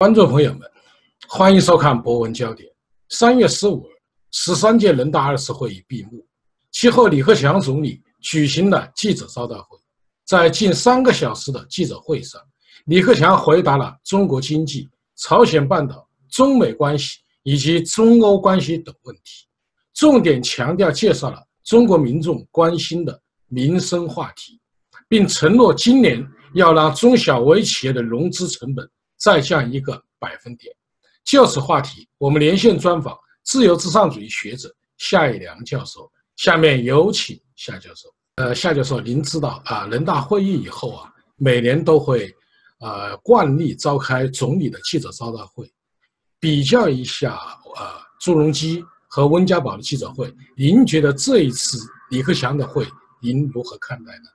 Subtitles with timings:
[0.00, 0.62] 观众朋友们，
[1.28, 2.66] 欢迎收看《博文焦点》。
[3.10, 3.90] 三月十五日，
[4.30, 6.26] 十三届人大二次会议闭幕，
[6.72, 9.78] 其后李克强总理举行了记者招待会。
[10.24, 12.40] 在近三个小时的记者会上，
[12.86, 19.46] 李克强回答了中国经济、朝鲜半岛、中美关系以及中欧关系等问题，
[19.92, 24.58] 重点强调介绍了中国民众关心的民生话题，
[25.08, 28.90] 并承诺今年要让中小微企业的融资成本。
[29.20, 30.74] 再降一个百分点。
[31.24, 36.10] 就此话题，我们连线专访自由至上主义学者夏一良教授。
[36.36, 38.08] 下面有请夏教授。
[38.36, 42.34] 呃，夏教授，您知道啊，人大会议以后啊，每年都会
[42.78, 45.70] 呃惯例召开总理的记者招待会，
[46.38, 47.38] 比较一下
[47.76, 47.86] 呃
[48.18, 52.86] 朱镕基和温家宝的记者会，您觉得这一次李克强的会，
[53.20, 54.30] 您如何看待呢？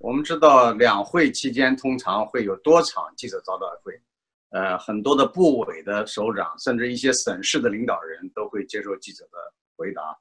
[0.00, 4.00] 我们知道，两会期间通常会有多场记者招待会，
[4.50, 9.38] 呃，很多的部委的首长，甚至一些省市的领导人都会接受记者的
[9.76, 10.16] 回答。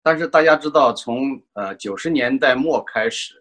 [0.00, 3.34] 但是大家知道，从呃九十年代末开始，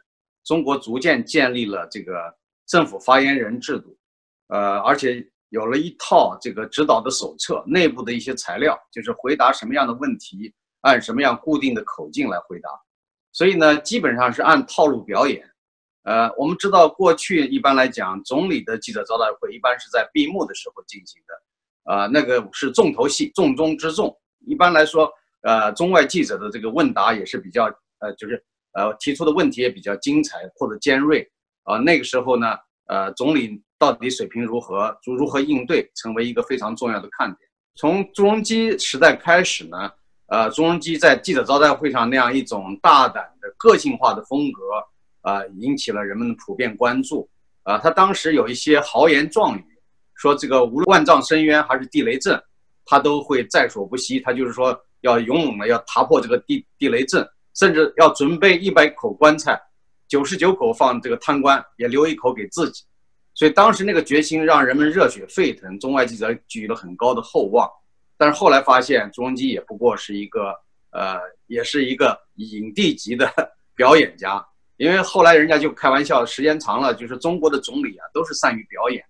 [0.43, 3.95] 中国逐渐建立了这个政府发言人制度，
[4.47, 12.69] 呃，而且有了一套这个指导的手册，内部的一些材料，就是回答什么样的问题，按什么样固定的口径来回答。
[13.31, 15.47] 所以呢，基本上是按套路表演。
[16.05, 24.15] 呃，我们知道过去一般来讲，总理的记者招待会一般是在闭幕的时候进行的，啊，那个是重头戏，重中之重。
[24.45, 25.11] 一般来说，
[25.41, 27.65] 呃，中外记者的这个问答也是比较，
[27.97, 28.39] 呃，就是
[28.73, 31.27] 呃提出的问题也比较精彩或者尖锐，
[31.63, 37.49] 啊，那个时候呢，呃，总理到底水平如何，如如何应对，成为一个非常重要的看点。
[37.77, 39.91] 从朱镕基时代开始呢，
[40.27, 44.61] 呃，朱镕基在记者招待会上那样一种大胆的个性化的风格。
[45.25, 47.27] 啊，引起了人们的普遍关注。
[47.63, 49.65] 啊，他当时有一些豪言壮语，
[50.13, 52.39] 说这个无论万丈深渊还是地雷阵，
[52.85, 54.19] 他都会在所不惜。
[54.19, 59.59] 他就是说要勇猛的要踏破这个地地雷阵，甚至要准备一百口棺材，
[60.07, 62.83] 九十九口放这个贪官，也留一口给自己。
[63.33, 67.67] 所以当时那个决心让人们热血沸腾，中外记者举了很高的厚望。
[68.15, 70.53] 但是后来发现，朱镕基也不过是一个
[70.91, 73.27] 呃，也是一个影帝级的
[73.75, 74.45] 表演家。
[74.77, 79.03] 因为后来人家就开玩笑，时间长了，就是中国的总理啊，都是善于表演，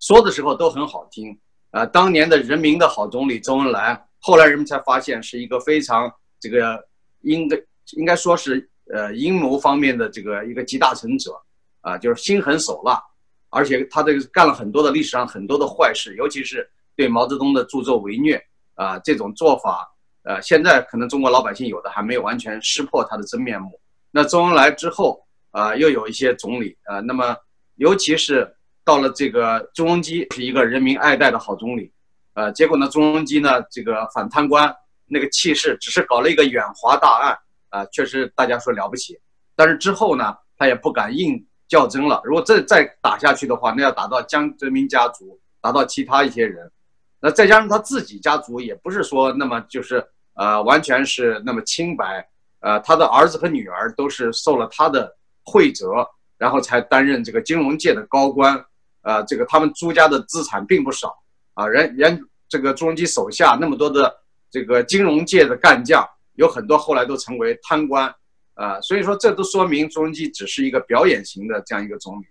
[0.00, 1.38] 说的时候都很好听。
[1.70, 6.78] 啊，当年的人民的好总理周恩来，后来人们才发现是一个非常这个
[7.22, 7.56] 应该
[7.96, 11.34] 应该说是呃阴谋方面的这个一个集大成者，
[11.80, 13.02] 啊，就是心狠手辣，
[13.48, 18.42] 而且他这个干了很多的历史上很多的坏事，尤其是对毛泽东的助纣为虐
[18.74, 19.90] 啊，这种做法，
[20.24, 23.80] 呃，现在可能中国老百姓有的还没有完全识破他的真面目。
[24.14, 27.34] 那周恩来之后啊，又有一些总理啊，那么
[27.76, 31.90] 尤其是到了这个朱镕基是一个人民爱戴的好总理，
[32.34, 34.72] 呃，结果呢，朱镕基呢这个反贪官
[35.06, 37.38] 那个气势，只是搞了一个远华大案
[37.70, 39.18] 啊，确实大家说了不起，
[39.56, 42.20] 但是之后呢，他也不敢硬较真了。
[42.24, 46.70] 如果再再打下去的话，那要打到江泽民家族，打到其他一些人，
[47.18, 52.28] 那再加上他自己家族也不是说那么就是呃完全是那么清白。
[52.62, 55.12] 呃，他的儿子和女儿都是受了他的
[55.44, 56.08] 惠泽，
[56.38, 58.64] 然后才担任这个金融界的高官。
[59.02, 61.12] 呃，这个他们朱家的资产并不少
[61.54, 64.14] 啊，人人这个朱镕基手下那么多的
[64.48, 68.14] 这个金融界的干将，有很多后来都成为贪官。
[68.54, 72.26] 啊，所以说这都说明朱镕基只是一个表演型的这样一个总理。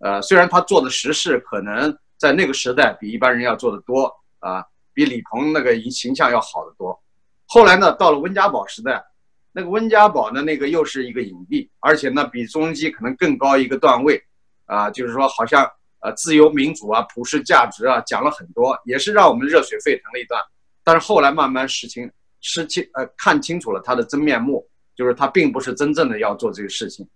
[0.00, 7.00] 呃，虽然他做的实事可能在那个时代比一般人要做的多啊，比李鹏那个形象要好得多。
[7.46, 9.04] 后来呢，到了温家宝时代。
[9.52, 10.42] 那个温家宝呢？
[10.42, 14.22] 那个又是一个影帝，而且呢，比朱镕基可能更高一个段位，
[14.66, 15.68] 啊，就是说好像
[16.00, 20.40] 呃自由民主啊、普世价值啊讲了很多，也是让我们热血沸腾了一段。
[20.84, 22.10] 但是后来慢慢识清、
[22.40, 24.64] 识清呃看清楚了他的真面目，
[24.94, 27.08] 就是他并不是真正的要做这个事情，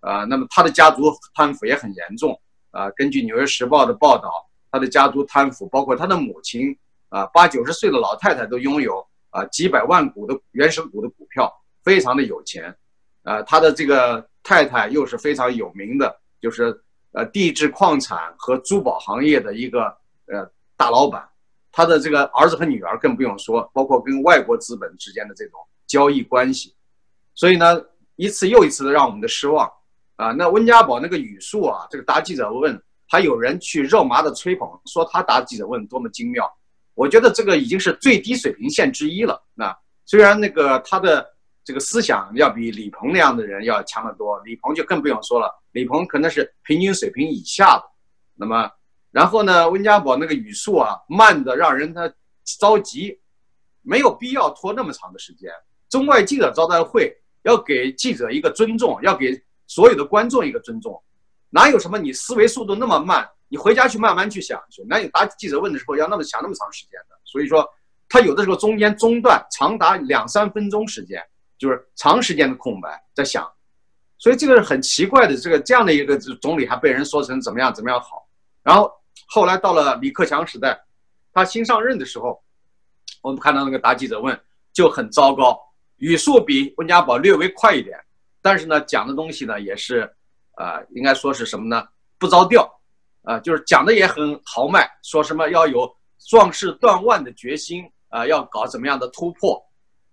[0.00, 2.40] 啊，那么他的家族贪腐也很严重，
[2.70, 4.30] 啊，根据《纽约时报》的报道，
[4.70, 6.74] 他的家族贪腐，包括他的母亲
[7.08, 11.52] 啊，八九十岁的老太太都拥有啊几百万股的原始股的股票。
[11.82, 12.74] 非常的有钱，
[13.22, 16.78] 呃，他的这个太太又是非常有名的，就是
[17.12, 19.84] 呃地质矿产和珠宝行业的一个
[20.26, 20.46] 呃
[20.76, 21.26] 大老板，
[21.72, 26.74] 他的这个儿子和女儿更不用说，包括跟外国资本之间的这种交易关系，
[27.34, 27.82] 所以呢，
[28.16, 29.70] 一次又一次的让我们的失望
[30.16, 30.32] 啊。
[30.32, 32.78] 那温家宝那个语速啊，这个答记者问，
[33.08, 36.50] 还有人去肉麻的吹捧，说他答记者问多么精妙，
[36.94, 39.42] 我觉得这个已经是最低水平线之一了。
[39.54, 39.74] 那
[40.04, 41.26] 虽然那个他的。
[41.70, 47.84] 这个思想要比李鹏那样的人要强得多，李鹏就更不用说了，李鹏可能是平均水平以下的。
[48.34, 48.68] 那么，
[49.12, 52.12] 然后呢，温家宝那个语速啊，慢的让人他
[52.58, 53.20] 着急，
[53.82, 55.48] 没有必要拖那么长的时间。
[55.88, 61.00] 中外记者招待会要给记者一个尊重，要给所有的观众一个尊重，
[61.50, 63.30] 哪有什么你思维速度那么慢？
[63.46, 67.16] 你回家去慢慢去想去，哪有答记者问的时候要那么想那么长时间的？
[67.24, 67.64] 所以说，
[68.08, 71.24] 他有的时候中间中断长达两三分钟时间，
[71.60, 73.46] 就是长时间的空白在想，
[74.16, 75.36] 所以这个是很奇怪的。
[75.36, 78.26] 这个这样的一个总理还被人说成怎么样怎么样好，
[78.62, 78.90] 然后
[79.28, 80.80] 后来到了李克强时代，
[81.34, 82.42] 他新上任的时候，
[83.20, 84.40] 我们看到那个答记者问
[84.72, 85.60] 就很糟糕，
[85.98, 88.00] 语速比温家宝略微快一点，
[88.40, 90.10] 但是呢讲的东西呢也是，
[90.56, 91.86] 呃，应该说是什么呢？
[92.18, 92.68] 不着调。
[93.22, 95.94] 啊，就是讲的也很豪迈，说什么要有
[96.26, 99.62] 壮士断腕的决心啊，要搞怎么样的突破？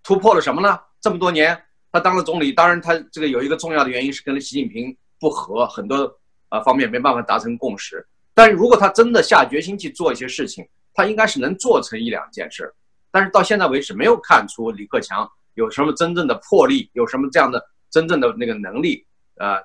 [0.02, 0.78] 突破了什么呢？
[1.08, 1.58] 这么多年
[1.90, 6.14] 他当了总理，当然他这个有一个重要的原因是跟习近平不和，很多
[6.50, 8.06] 啊方面没办法达成共识。
[8.34, 12.70] 但是如果他真的下决心去做一些事情，他应该是能做成一两件事。
[13.10, 19.02] 但是到现在为止，没有看出李克强有什么真正的魄力，有什么这样的真正的那个能力。
[19.36, 19.58] 呃，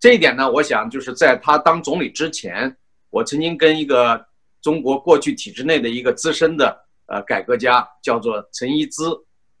[0.00, 2.76] 这一点呢，我想就是在他当总理之前。
[3.10, 4.26] 我曾经跟一个
[4.60, 9.04] 中国过去体制内的一个资深的呃改革家，叫做陈一之，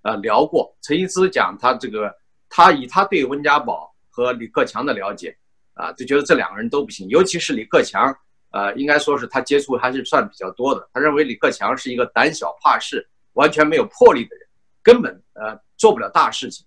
[0.08, 0.74] 呃聊过。
[0.80, 2.10] 陈一之讲他这个，
[2.48, 5.36] 他以他对温家宝和李克强的了解，
[5.74, 7.06] 啊，就觉得这两个人都不行。
[7.08, 8.16] 尤其是李克强，
[8.52, 10.88] 呃，应该说是他接触还是算比较多的。
[10.94, 14.48] 他认为李克强是一个胆小怕事、完全没有魄力的人，
[14.82, 16.66] 根本呃做不了大事情。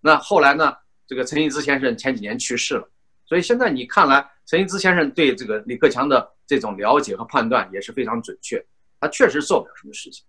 [0.00, 0.74] 那后来呢，
[1.06, 2.88] 这个陈一之先生前几年去世了，
[3.26, 4.28] 所以现在你看来。
[4.46, 8.60] 陈一之先生对这个李克强的这种了解和判断也是非常准确，
[8.98, 10.24] 他确实做不了什么事情，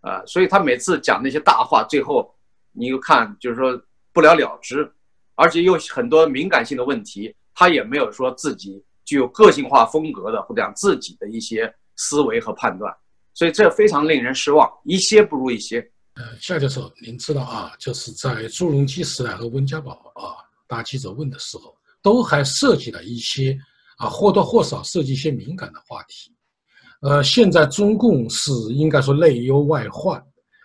[0.00, 2.34] 啊，所以他每次讲那些大话，最后
[2.72, 3.80] 你又看就是说
[4.12, 4.90] 不了了之，
[5.34, 12.94] 而且又很多敏感性的问题，他也没有说自己具有个性化风格的或者讲自己的一些思维和判断，
[13.34, 15.80] 所以这非常令人失望，一些不如一些。
[16.14, 20.36] 呃，夏教授，您知道啊，就是在朱镕基时代和温家宝啊
[20.66, 21.74] 答记者问的时候。
[22.02, 23.54] 都还涉及了一些
[23.98, 26.34] 啊，或多或少涉及一些敏感的话题。
[27.00, 30.18] 呃，现在中共是应该说内忧外患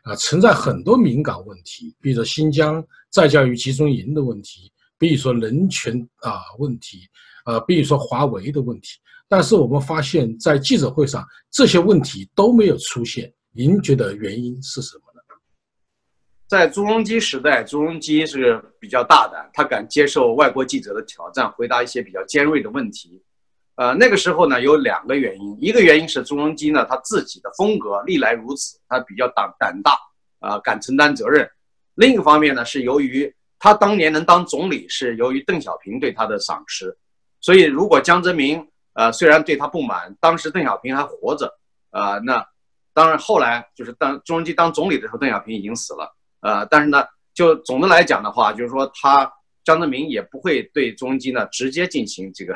[0.04, 7.08] 啊，存在很多敏感问题，比如说新疆再教育集中营的问题，比如说人权啊问题，
[7.46, 9.00] 呃，比如说华为的问题。
[9.28, 13.34] 但是我们发现，在记者会上这些问题都没有出现。
[13.52, 15.22] 您觉得原因是什么呢？
[16.48, 23.20] 在朱镕基时代，朱镕基是比较大胆，他敢接受外国记者的挑战，回答一些比较尖锐的问题。
[23.76, 29.98] 呃，那个时候呢，有两个原因，一个原因是朱镕基呢他自己的风格历来如此，他比较胆胆大，
[30.40, 31.50] 啊，敢承担责任。
[31.96, 36.98] 另一个方面呢，是由于他当年能当总理，是由于邓小平对他的赏识。
[37.42, 41.54] 所以，如果江泽民呃虽然对他不满，当时邓小平还活着，
[41.92, 42.46] 呃，那
[42.94, 46.16] 当然后来就是当朱镕基当总理的时候，邓小平已经死了。
[46.40, 49.30] 呃，但是呢，就总的来讲的话，就是说他
[49.64, 52.54] 江泽民也不会对朱镕基呢直接进行这个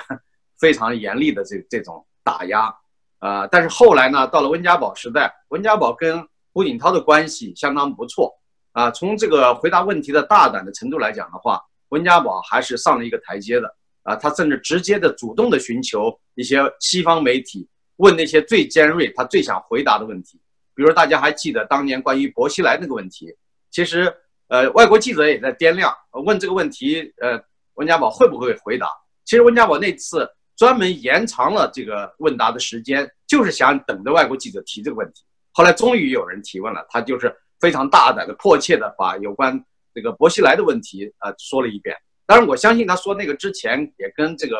[0.60, 2.76] 非常严厉的这这种打压，
[3.20, 8.38] 呃，但是后来呢，到了温家宝时代，温家宝跟胡锦涛的关系相当不错
[8.74, 8.92] 啊。
[8.92, 13.74] 从这个回答问题的大胆的程度来讲的话，温家宝还是上了一个台阶的
[14.04, 14.16] 啊。
[14.16, 20.40] 他甚至直接的主动的寻求一些西方媒体问那些最尖锐、他最想回答的问题，
[20.76, 23.34] 比如大家还记得当年关于薄熙来那个问题。
[23.72, 24.14] 其实，
[24.48, 25.94] 呃，外国记者也在掂量，
[26.26, 27.40] 问这个问题，呃，
[27.76, 28.88] 温家宝会不会回答？
[29.26, 30.28] 其实温家宝那次
[30.60, 35.24] 专门延长了这个问答的时间，就是想等着外国记者提这个问题。
[35.54, 39.64] 后来终于有人提问了，他就是非常大胆的、迫切的把有关
[39.94, 41.96] 这个薄熙来的问题啊说了一遍。
[42.26, 44.58] 当然，我相信他说那个之前也跟这个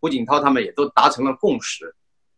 [0.00, 1.94] 胡锦涛他们也都达成了共识，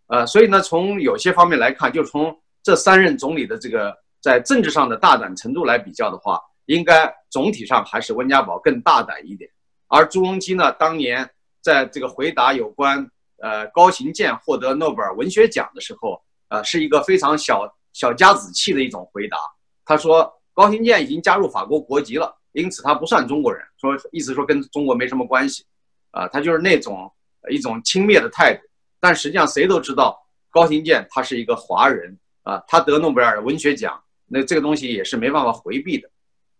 [0.08, 3.96] 呃，所以呢，从有些方面来看，就从这三任总理的这个。
[4.24, 9.50] 在政治上的大胆程度来比较的话，应该总体上还是温家宝更大胆一点。
[9.86, 11.28] 而朱镕基呢，当年
[11.64, 19.38] 在这个回答有关呃高行健获得诺贝尔文学奖的时候，呃，是一个非常小小家子气的一种回答。
[19.86, 25.64] 他说高行健已经加入法国国籍了，因此他不算中国人，说意思说跟中国没什么关系。
[26.10, 27.10] 啊，他就是那种
[27.50, 28.60] 一种轻蔑的态度。
[29.00, 30.16] 但实际上谁都知道
[30.50, 34.00] 高行健他是一个华人啊，他得诺贝尔文学奖。
[34.26, 36.08] 那这个东西也是没办法回避的，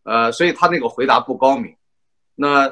[0.02, 1.75] 呃，所以他那个回答不高明。
[2.34, 2.68] 那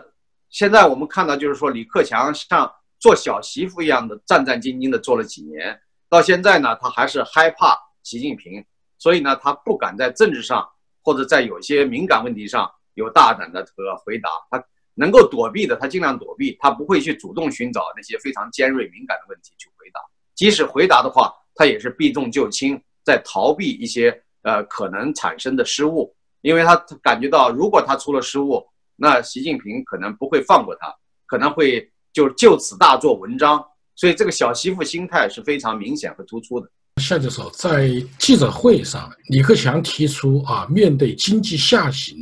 [0.53, 5.81] 现在我们看到，就是说李克强像做小媳妇一样的战战兢兢的做了几年，
[6.11, 8.63] 到现在呢，他还是害怕习近平，
[8.99, 10.69] 所以呢，他不敢在政治上
[11.03, 14.29] 或者在有些敏感问题上有大胆的这个回答。
[14.51, 14.63] 他
[14.95, 20.01] 能够躲避的，他尽量躲避，他不会去主动寻找那些非常尖锐敏感的问题去回答。
[20.35, 28.63] 即使回答的话，他也是避重就轻，在逃避一些呃可能产生的失误，因为他感觉到如果他出了失误，
[29.03, 30.87] 那习近平可能不会放过他，
[31.27, 33.61] 可能会就就此大做文章。
[33.97, 36.71] 所以这个小媳妇心态是非常明显和突出的。
[37.03, 42.17] 夏教授在记者会上，李克强提出啊，面对经济下行，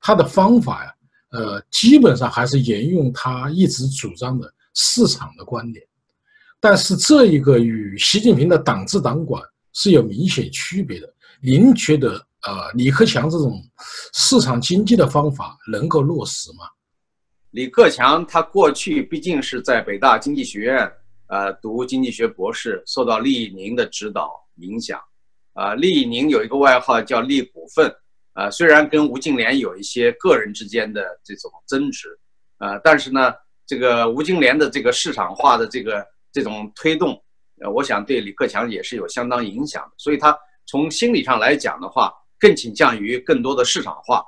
[0.00, 0.94] 他的方法呀，
[1.32, 5.84] 呃，基本上还是沿用他一直主张的市场的观点，
[6.58, 9.42] 但是这一个与习近平的党治党管
[9.74, 11.14] 是有明显区别的。
[11.42, 13.62] 您觉得，呃，李克强这种
[14.12, 16.66] 市场经济的方法能够落实吗？
[17.50, 20.92] 李克强他过去毕竟是在北大经济学院。
[21.28, 25.00] 呃，读经济学博士，受到厉以宁的指导影响。
[25.54, 27.90] 啊，厉以宁有一个外号叫“厉股份”。
[28.34, 32.08] 啊，虽然跟吴敬琏有一些个人之间的这种争执，
[32.58, 33.32] 啊，但是呢，
[33.66, 37.18] 这个吴敬琏的这个市场化的这个这种推动，
[37.62, 39.92] 呃，我想对李克强也是有相当影响的。
[39.96, 40.36] 所以他
[40.66, 42.12] 从心理上来讲的话，
[42.44, 44.22] 更倾向于更多的市场化。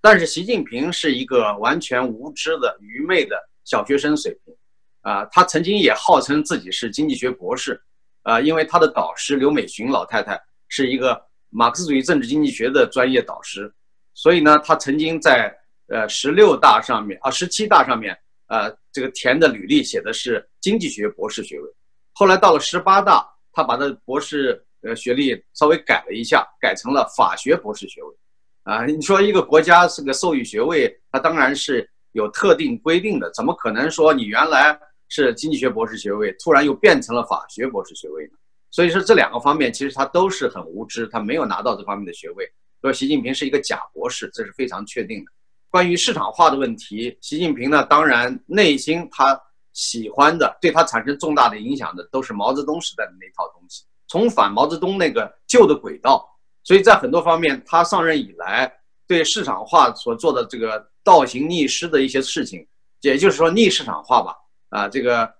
[0.00, 4.54] 但是习近平是一个完全无知的、愚昧的小学生水平。
[5.02, 7.80] 啊，他曾经也号称自己是经济学博士，
[8.22, 13.72] 啊，因为他的导师刘美群老太太是一个马克思主义政治经济学的专业导师，
[14.12, 15.54] 所以呢，他曾经在
[15.88, 21.70] 呃十六大上面啊十七大上面，呃，这个填的履历写的是经济学博士学位，
[22.12, 28.14] 后来到了十八大，他把他博士呃学历稍微改了一下，改成了法学博士学位，
[28.62, 38.32] 啊，你说一个国家是个授予学位，它当然是有特定规定的，怎么可能说你原来是经济学博士学位，突然又变成了法学博士学位呢？
[38.70, 42.46] 所以说这两个方面其实他都是很无知，他没有拿到这方面的学位。
[42.80, 45.32] 说习近平是一个假博士，这是非常确定的。
[45.70, 49.40] 关于市场化的问题，习近平呢，当然内心他
[49.72, 56.28] 喜欢的，对他产生重大的影响的，都是毛泽东时代的那套东西，重返毛泽东那个旧的轨道。
[56.64, 58.70] 所以在很多方面，他上任以来
[59.06, 62.66] 对市场化所做的这个倒行逆施的一些事情，
[63.00, 64.34] 也就是说逆市场化吧。
[64.70, 65.32] 啊，这个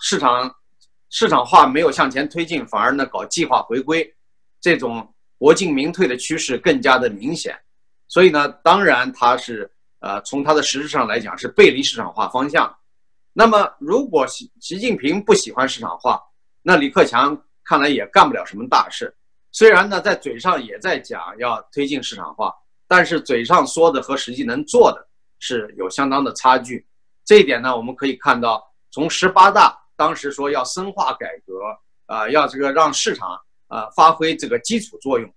[0.00, 0.50] 市场
[1.10, 4.14] 市场化没有向前推进，反而呢搞计划回归，
[4.62, 7.54] 这种国进民退的趋势更加的明显。
[8.08, 12.74] 所以呢，当然他是呃从他的实质上来讲是背离市场化方向。
[13.34, 16.18] 那么如果习习近平不喜欢市场化，
[16.62, 19.14] 那李克强看来也干不了什么大事。
[19.50, 22.54] 虽然呢在嘴上也在讲要推进市场化，
[22.86, 25.06] 但是嘴上说的和实际能做的
[25.40, 26.86] 是有相当的差距。
[27.24, 31.60] 这一点呢，我们可以看到，从十八大当时说要深化改革，
[32.06, 35.28] 啊，要这个让市场啊发挥这个基础作用，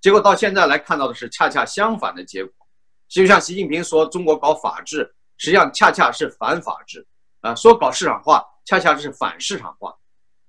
[0.00, 2.52] 结果到现在来看到的是恰恰相反的结果。
[3.08, 7.06] 就像习近平说中国搞法治，实际上恰恰是反法治，
[7.40, 9.96] 啊，说搞市场化，恰恰是反市场化。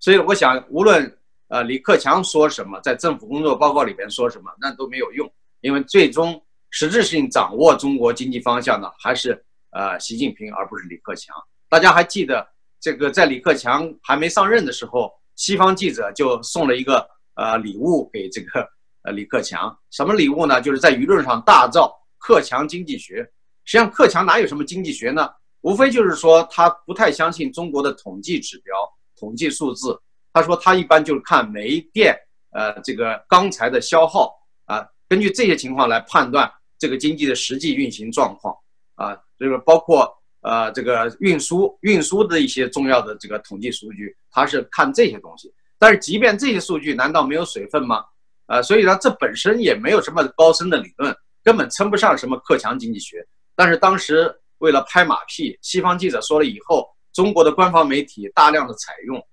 [0.02, 1.18] 所以我想，无论
[1.50, 9.46] 呃李克强说什么，在政府工作报告里边说什么，那都没有用，因为最终实质性掌握中国经济方向的还是。
[9.72, 11.36] 呃，习近平而不是李克强。
[11.70, 12.44] 大家还记得
[12.80, 18.68] 这个，在李克强还没上任的时候，西方记者就送了一个呃礼物给这个
[19.04, 19.78] 呃李克强。
[19.92, 20.60] 什么礼物呢？
[20.60, 23.18] 就是在舆论上大造“克强经济学”。
[23.64, 25.30] 实际上，克强哪有什么经济学呢？
[25.62, 28.76] 无非就是说他不太相信中国的统计指标、
[29.20, 29.96] 统计数字。
[30.32, 32.16] 他说他一般就是看煤电
[32.52, 34.34] 呃这个钢材的消耗
[34.66, 38.56] 啊，根据这些情况来判断这个经济的实际运行状况
[38.96, 39.18] 啊。
[39.38, 45.54] 这个包括呃这个运输运输的一些重要的这个统计数据，它是看这些东西。
[45.78, 48.04] 但是即便这些数据，难道没有水分吗？
[48.48, 53.26] 呃，所以呢，这本身也没有什么高深的理论，根本称不上什么克强经济学。
[53.56, 59.26] 但是当时为了拍马屁，西方记者说了以后，中国的官方媒体大量的采用。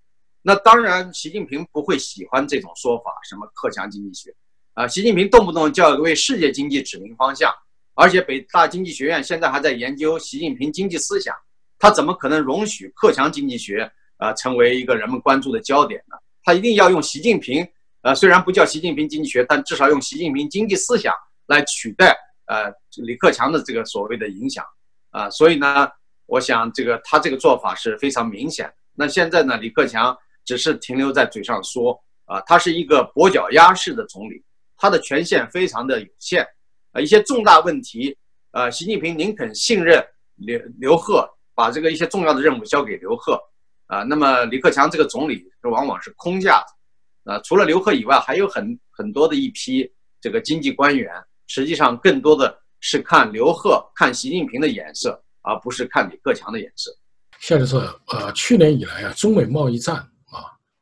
[0.49, 4.33] 那当然，习近平不会喜欢这种说法，什么克强经济学
[4.75, 4.87] 啊？
[4.87, 7.53] 习近平动不动就要为世界经济指明方向。
[7.95, 11.35] 而且北大经济学院现在还在研究习近平经济思想，
[11.81, 16.17] 他怎么可能容许克强经济学啊成为一个人们关注的焦点呢？
[16.45, 17.67] 他一定要用习近平，
[18.03, 21.13] 呃，虽然不叫习近平经济学，但至少用习近平经济思想
[21.47, 22.73] 来取代呃
[23.05, 24.65] 李克强的这个所谓的影响
[25.11, 25.29] 啊。
[25.29, 25.89] 所以呢，
[26.27, 28.73] 我想这个他这个做法是非常明显。
[28.95, 34.43] 那现在呢，李克强只是停留在嘴上说啊，他是一个跛脚鸭式的总理，
[34.79, 36.47] 他的权限非常的有限
[36.93, 37.01] 啊。
[37.01, 38.17] 一些重大问题，
[38.53, 40.03] 呃，习近平宁肯信任
[40.37, 43.39] 刘刘鹤，把这个一些重要的任务交给刘鹤，
[43.87, 51.13] 啊，那么李克强这个总理往往是空架子，啊，除了刘鹤以外，还有很很多的一批这个经济官员，
[51.49, 56.97] 实际上更多的是看刘鹤、看习近平的眼色，而不是看李克强的眼色。
[57.39, 60.09] 夏教授，呃，去年以来啊，中美贸易战，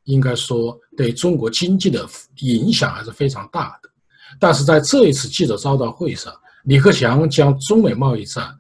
[0.05, 2.07] 应该说对中国经济的
[2.39, 3.91] 影响还是非常大的。
[4.41, 6.33] 但是在这一次记者招待会上，
[6.65, 8.53] 李克强将中美贸易战，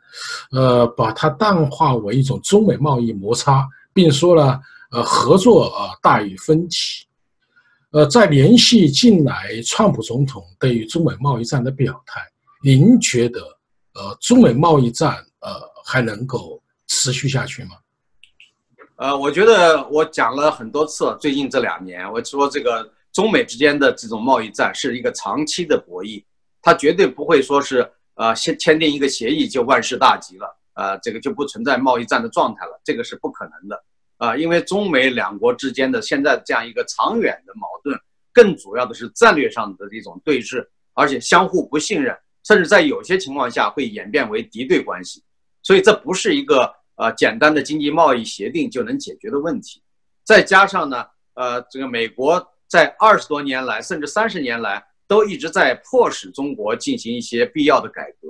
[0.52, 4.60] 呃，把它淡化为一种中美贸易摩擦，并说了，
[4.90, 7.06] 呃，合作啊大于分歧。
[7.90, 12.20] 呃，在联系近来川普总统对于中美贸易战的表态，
[12.62, 13.40] 您觉得，
[13.94, 15.50] 呃，中美贸易战呃
[15.84, 17.76] 还能够持续下去吗？
[19.04, 26.24] 呃，我觉得我讲了很多次，最近这两年，我说这个中美之间的这种贸易战是一个长期的博弈，
[26.62, 33.84] 它绝对不会说是呃签签订一个协议就万事大吉了，呃，这个就不存在贸易战的状态了，这个是不可能的。
[34.16, 37.94] 啊，因为中美两国之间的现在这样一个长远的矛盾，
[38.32, 45.22] 更主要的是战略上的一种对峙，而且相互不信任，甚至在有些情况下会演变为敌对关系。
[45.62, 49.82] 所以这不是一个呃简单的经济贸易协定就能解决的问题。
[50.24, 58.28] 再加上呢，呃，这个美国在二十多年来，甚至三十年来，都一直在迫使中国进行一些必要的改革。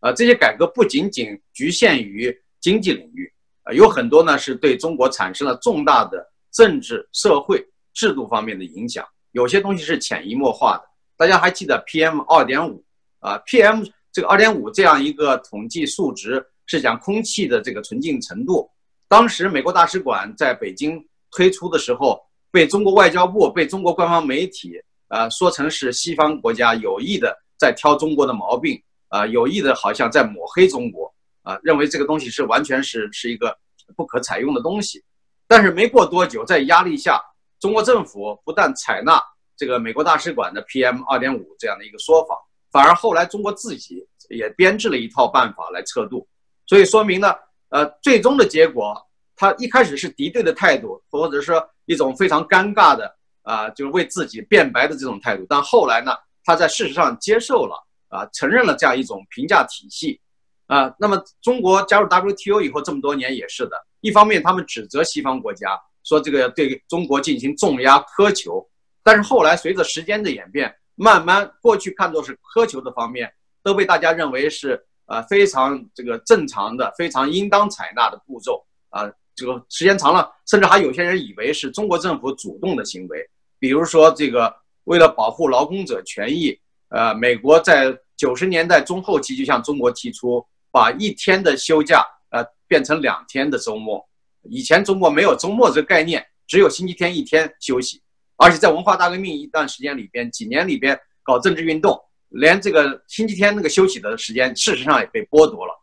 [0.00, 3.32] 呃，这些改革不仅仅局限于经济领域。
[3.64, 7.64] 啊，有很多呢是对中国产生了重大的政治、社会
[7.94, 10.84] 制度方面的影响，有些东西是潜移默化的。
[11.16, 12.84] 大家还记得 PM 二点五
[13.20, 18.70] 啊？PM 这个二点五这样一个统计数值是讲空气的这个纯净程度。
[19.08, 24.74] 当时美国大使馆在北京推出的时候，被中国外交部、被中国官方媒体
[25.08, 31.12] 啊说成是西方国家有意的在挑中国的毛病啊，有意的好像在抹黑中国。
[31.44, 33.58] 啊，认为这个东西是完全是是一个
[33.96, 35.02] 不可采用的东西，
[35.48, 37.20] 但是没过多久，在压力下，
[37.58, 39.20] 中国政府不但采纳
[39.56, 42.36] 这个美国大使馆的 PM 二点五这样的一个说法，
[42.70, 46.28] 反而后来中国自己也编制了一套办法来测度，
[46.66, 47.34] 所以说明呢，
[47.70, 48.94] 呃，最终的结果，
[49.36, 56.12] 他一开始是敌对的态度，或者说一种非常尴尬的啊，就是为自己辩白的这种态度，但后来呢，
[56.44, 57.76] 他在事实上接受了
[58.08, 60.20] 啊，承认了这样一种评价体系。
[60.68, 68.66] 啊，那么中国加入 WTO 以后这么多年也是的，一方面他们指责西方国家说这个对中国进行重压苛求，
[69.02, 73.30] 但是后来随着时间的演变，慢慢过去看作是苛求的方面，
[73.62, 79.04] 都被大家认为是呃非常这个正常的、非常应当采纳的步骤啊。
[79.34, 83.18] 这个时间长了，甚至还有些人以为是中国政府主动的行为，
[83.58, 90.44] 比如说这个为了保护劳工者权益，呃，美国在九十年代中后期就向中国提出。
[90.74, 94.02] 把一天的休假呃变成两天的周末，
[94.44, 98.00] 以前中国没有周末这个概念，只有星期天一天休息，
[98.38, 102.00] 而且在文化大革命一段时间里边，几年里边搞政治运动，
[102.32, 105.74] 连这个星期天那个休息的时间，事实上也被剥夺了。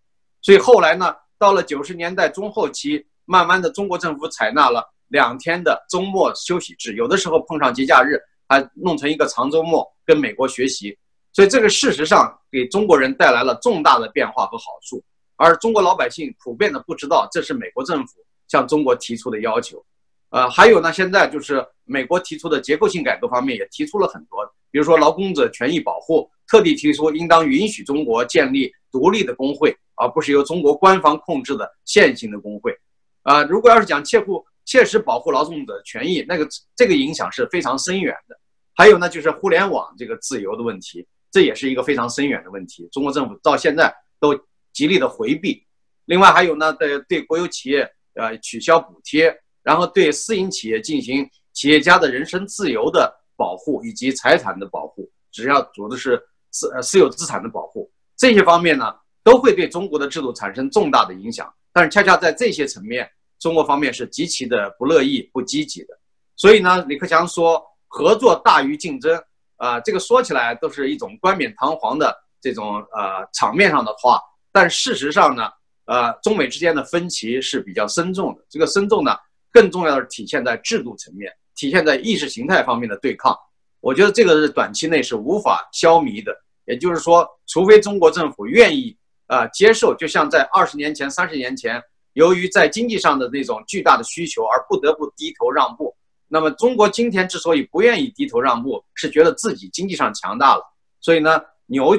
[0.41, 10.97] 所以后来呢，到了九十年代中后期，慢慢的中国政府采纳了两天的周末休息制，有的时候碰上节假日，还弄成一个长周末，跟美国学习。
[11.31, 15.03] 所以这个事实上给中国人带来了重大的变化和好处，
[15.35, 18.15] 而中国老百姓普遍的不知道这是美国政府
[18.47, 19.85] 向中国提出的要求，
[20.31, 32.75] 呃，还有呢，现在就是美国提出的结构性改革方面也提出了很多，比如说劳工者权益保护，特地提出应当允许中国建立独立的工会，而不是由中国官方控制的现行的工会，
[33.21, 38.35] 啊，如果要是讲切护切实保护劳动者权益，那个这个影响是非常深远的。
[38.73, 41.05] 还有呢，就是互联网这个自由的问题。
[41.31, 44.35] 这也是一个非常深远的问题，中国政府到现在都
[44.73, 45.63] 极力的回避。
[46.05, 49.31] 另外还有呢，对对国有企业呃取消补贴，
[49.61, 56.19] 然后对私营企业进行企业家的人身自由的保护以及财产的保护，只要主的是
[56.51, 61.51] 私呃私有资产的保护，这些方面呢都会对中国的制度产生重大的影响。
[61.71, 63.09] 但是恰恰在这些层面，
[63.39, 65.97] 中国方面是极其的不乐意、不积极的。
[66.35, 69.21] 所以呢，李克强说合作大于竞争。
[69.57, 74.17] 啊，这个说起来都是一种冠冕堂皇的这种呃场面上的话，
[74.53, 75.49] 但事实上呢，
[75.83, 78.45] 呃，中美之间的分歧是比较深重的。
[78.47, 79.13] 这个深重呢，
[79.51, 83.37] 更重要的是体现在制度层面，体现在意识形态方面的对抗。
[83.79, 86.35] 我觉得这个是短期内是无法消弭的。
[86.65, 91.81] 也就是说，除非中国政府愿意啊接受，就像在二十年前、三十年前，
[92.13, 95.95] 由于在经济上的那种巨大的需求而不得不低头让步。
[96.27, 100.61] 那么，中国今天之所以不愿意低头让步，是觉得自己经济上强大了，
[101.01, 101.97] 所以呢，牛，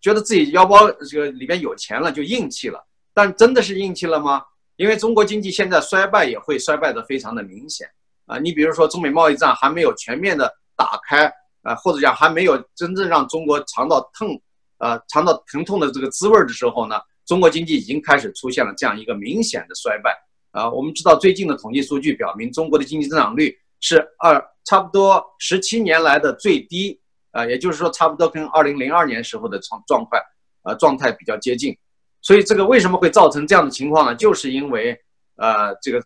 [0.00, 2.84] 觉得自己腰包这个里边有钱了，就硬气了。
[3.14, 4.42] 但真的是硬气了吗？
[4.74, 7.86] 因为中国经济现在衰败也会衰败的非常的明显
[8.26, 8.36] 啊。
[8.36, 14.42] 你比如说，中美贸易战还没有全面的打开啊，或者讲还没有真正让中国尝到痛，
[14.78, 20.12] 呃，尝到疼痛的这个滋味的时候呢，中国经济已经开始出现了这样一个明显的衰败。
[20.50, 30.20] 啊，我们知道最近的统计数据表明，中国的经济增长率是二差不多十七年来的最低，啊，也就是说差不多跟二零零二年时候的状状态，
[30.64, 31.78] 呃，状态比较接近。
[32.20, 34.14] 所以这个为什么会造成这样的情况呢？
[34.14, 34.98] 就是因为
[35.36, 36.04] 呃这个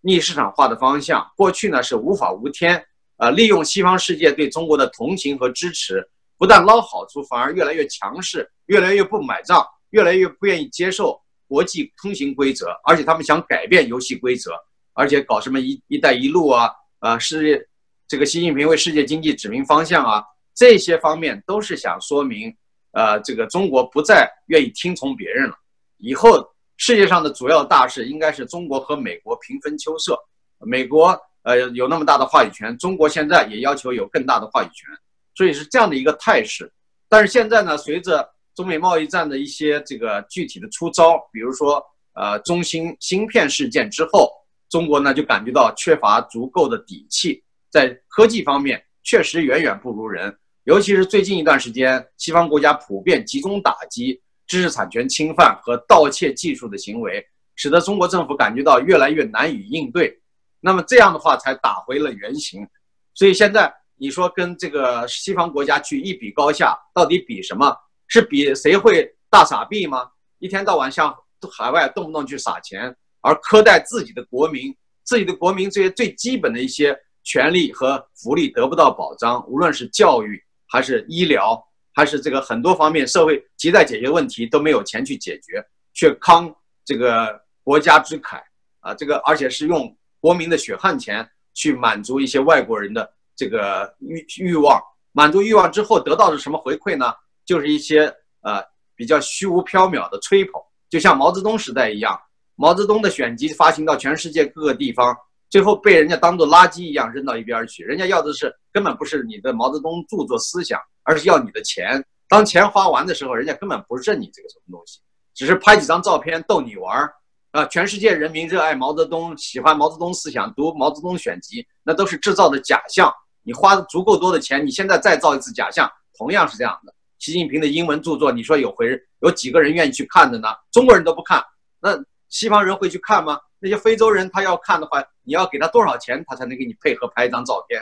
[0.00, 2.84] 逆市场化的方向，过去呢是无法无天，
[3.18, 6.02] 呃，利用西方世界对中国的同情和支持，
[6.36, 14.52] 不但捞好处，反而越来越强势，越来越不买账，越来越不愿意接受国际通行规则，而且他们想改变游戏规则，
[14.94, 17.66] 而且搞什么一一带一路啊，啊，世界
[18.06, 22.56] 这个习近平为世界经济指明方向啊，这些方面都是想说明。
[22.92, 25.54] 呃，这个中国不再愿意听从别人了。
[25.98, 26.42] 以后
[26.78, 30.18] 世界上的主要大事应该是中国和美国平分秋色。
[30.60, 34.88] 美国呃有那么大的话语权，中国现在也要求有更大的话语权，
[35.34, 36.70] 所以是这样的一个态势。
[37.08, 41.82] 但是现在呢，随着中美贸易战的一些这个具体的出招，比如说
[42.14, 44.30] 呃中芯芯片事件之后，
[44.68, 50.36] 中国呢就感觉到缺乏足够的底气，在科技方面确实远远不如人。
[50.64, 57.24] 尤其是最近一段时间，西方国家普遍集中打击知识产权侵犯和盗窃技术的行为，
[57.56, 60.14] 使得中国政府感觉到越来越难以应对。
[60.60, 62.66] 那么这样的话，才打回了原形。
[63.14, 67.76] 所以现在你说跟这个西方国家去一比高下，到底比什么？
[68.06, 70.08] 是比谁会大傻逼吗？
[70.38, 71.16] 一天到晚向
[71.50, 80.42] 海外动不动去撒钱，而苛待自己的国民，自己的国民这些最基本的一些权利和福利得不到保障，无论是教育。
[80.70, 81.58] 还是医疗，
[81.94, 88.42] 还是这个很多方面社会亟待解决问题都没有钱去解决，却慷这个国家之慨
[88.80, 94.80] 啊，这个而且是用国民的血汗钱去满足一些外国人的这个欲欲望，
[95.12, 97.12] 满足欲望之后得到的什么回馈呢？
[97.44, 98.62] 就是一些呃
[98.94, 100.52] 比较虚无缥缈的吹捧，
[100.90, 102.20] 就像毛泽东时代一样，
[102.56, 105.16] 毛泽东的选集发行到全世界各个地方。
[105.50, 112.04] 最后被人家当做垃圾一样扔到一边去，人家要的是根本不是你的毛泽东著作思想，而是要你的钱。
[112.28, 115.00] 当钱花完的时候，人家根本不认你这个什么东西，
[115.32, 117.14] 只是拍几张照片逗你玩儿
[117.58, 117.66] 啊！
[117.66, 123.12] 全世界人民热爱毛泽东，喜欢毛泽东思想，读毛泽东选集，那都是制造的假象。
[123.42, 126.94] 你花足够多的钱，你现在再造一次假象，同样是这样的。
[127.18, 128.86] 习近平的英文著作，你说有回
[129.22, 130.48] 有几个人愿意去看的呢？
[130.70, 131.42] 中国人都不看，
[131.80, 133.38] 那西方人会去看吗？
[133.58, 137.80] 那些非洲人他要看的话，你要给他多少钱，他才能给你配合拍一张照片，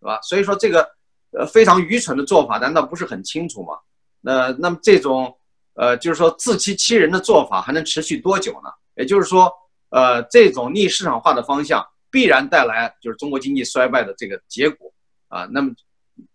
[0.00, 0.18] 是吧？
[0.20, 0.86] 所以说这个
[1.30, 3.78] 呃非常愚蠢的做法，难道不是很清楚吗？
[4.20, 5.34] 那那么这种
[5.74, 8.68] 呃就是说自欺欺人的做法还能持续多久呢？
[8.96, 9.52] 也就是说，
[9.90, 14.92] 呃这种逆市场化的方向必然带来就是中国经济衰败的这个结果
[15.28, 15.46] 啊。
[15.50, 15.72] 那么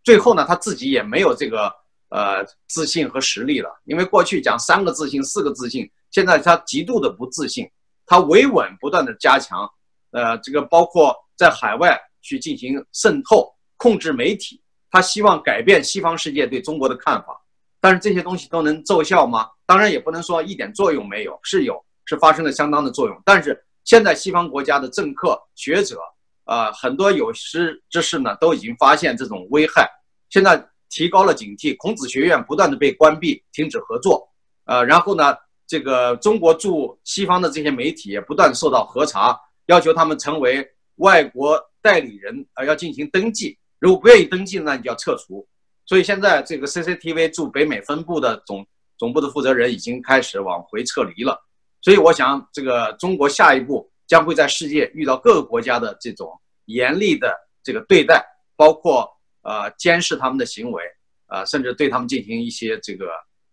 [0.03, 1.71] 最后呢，他自己也没有这个
[2.09, 7.69] 呃自信和实力了，因为过去讲三个自信、四个自信，现在他极度的不自信。
[8.11, 9.69] 他维稳不断的加强，
[10.09, 17.39] 呃，这个包括在海外去进行渗透、控制媒体，他希望改变西方世界对中国的看法。
[17.79, 19.47] 但是这些东西都能奏效吗？
[19.67, 23.15] 当然也不能说一点作用没有，是有，是发生了相当的作用。
[23.23, 25.99] 但是现在西方国家的政客、学者，
[26.43, 29.87] 啊，很多有识之士呢，都已经发现这种危害，
[30.29, 31.77] 现在提高了警惕。
[31.77, 34.27] 孔子学院不断的被关闭、停止合作，
[34.65, 35.35] 呃，然后呢？
[35.71, 43.55] 这个中国驻西方的这些媒体也不断受到核查，要求他们成为外国代理人，呃，要进行登记。
[43.77, 45.47] 如果不愿意登记，那你就要撤除。
[45.85, 48.65] 所以现在这个 CCTV 驻北美分部的总
[48.97, 51.39] 总部的负责人已经开始往回撤离了。
[51.81, 56.31] 所以我想，这个中国下一步将会在世界遇到各个国家的这种
[56.65, 59.09] 严厉的这个对待，包括
[59.41, 60.83] 呃监视他们的行为，
[61.27, 63.07] 啊，甚至对他们进行一些这个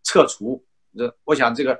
[0.05, 0.65] 撤除。
[0.97, 1.79] 这我想这个。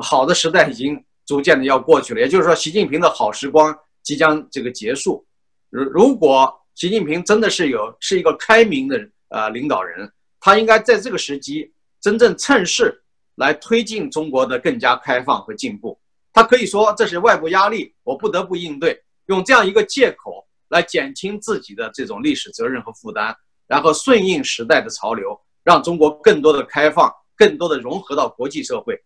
[0.00, 5.22] 好的时代已经逐渐的要过去了，也就是说，习近平的好时光即将这个结束。
[5.68, 13.01] 如如果习近平真的是有是一个开明的呃领导人，他应该在这个时机真正趁势
[13.36, 15.98] 来推进中国的更加开放和进步。
[16.32, 28.98] 他可以说这是外部压力，我不得不应对，用这样一个借口来减轻自己的这种历史责任和负担，然后顺应时代的潮流，让中国更多的开放，更多的融合到国际社会。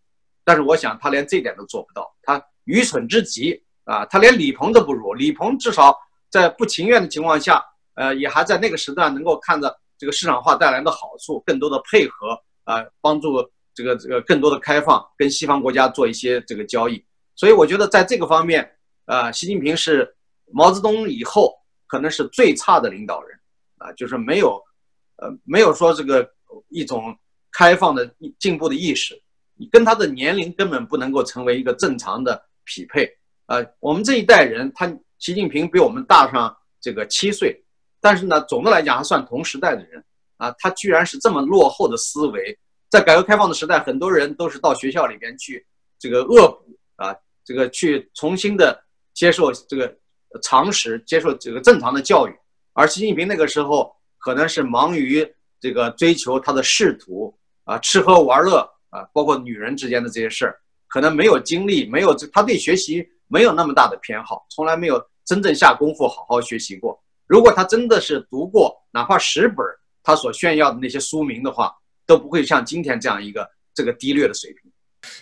[0.45, 4.07] 但是我想他连这点都做不到，他愚蠢之极啊！
[4.07, 5.97] 他连李鹏都不如，李鹏至少
[6.31, 7.61] 在不情愿的情况下，
[7.95, 13.33] 呃，也还在那个时段能够看着这个市场化带来的好处，更多的配合呃，帮助
[13.77, 17.05] 这个这个更多的开放，跟西方国家做一些这个交易。
[17.35, 18.69] 所以我觉得在这个方面，
[19.05, 20.17] 呃，习近平是
[20.51, 21.55] 毛泽东以后
[21.87, 23.39] 可能是最差的领导人
[23.77, 24.59] 啊，就是没有，
[25.17, 26.27] 呃，没有说这个
[26.71, 27.15] 一种
[27.53, 29.21] 开放的进步的意识。
[29.71, 33.07] 跟他的年龄根本不能够成为一个正常的匹配，
[33.47, 34.87] 呃，我们这一代人，他
[35.19, 37.63] 习近平比我们大上这个七岁，
[38.01, 40.03] 但是呢，总的来讲还算同时代的人
[40.39, 42.59] 啊，他居然是这么落后的思维。
[42.89, 45.67] 在改革开放的时代，很多人都是到学校里边去
[45.99, 49.95] 这个恶补啊，这个去重新的接受这个
[50.43, 52.35] 常识，接受这个正常的教育。
[52.73, 55.27] 而习近平那个时候可能是忙于
[55.59, 58.59] 这个追求他的仕途啊，吃喝玩乐
[58.91, 67.03] 啊，包括女人之间的这些事儿，可能没有精力，没有他对学习没有那么大的偏好，从来没有真正下功夫好好学习过。
[67.27, 69.67] 如果他真的是读过哪怕十本
[70.05, 71.75] 他所炫耀的那些书名的话，
[72.07, 74.73] 都不会像今天这样一个这个低劣的水平。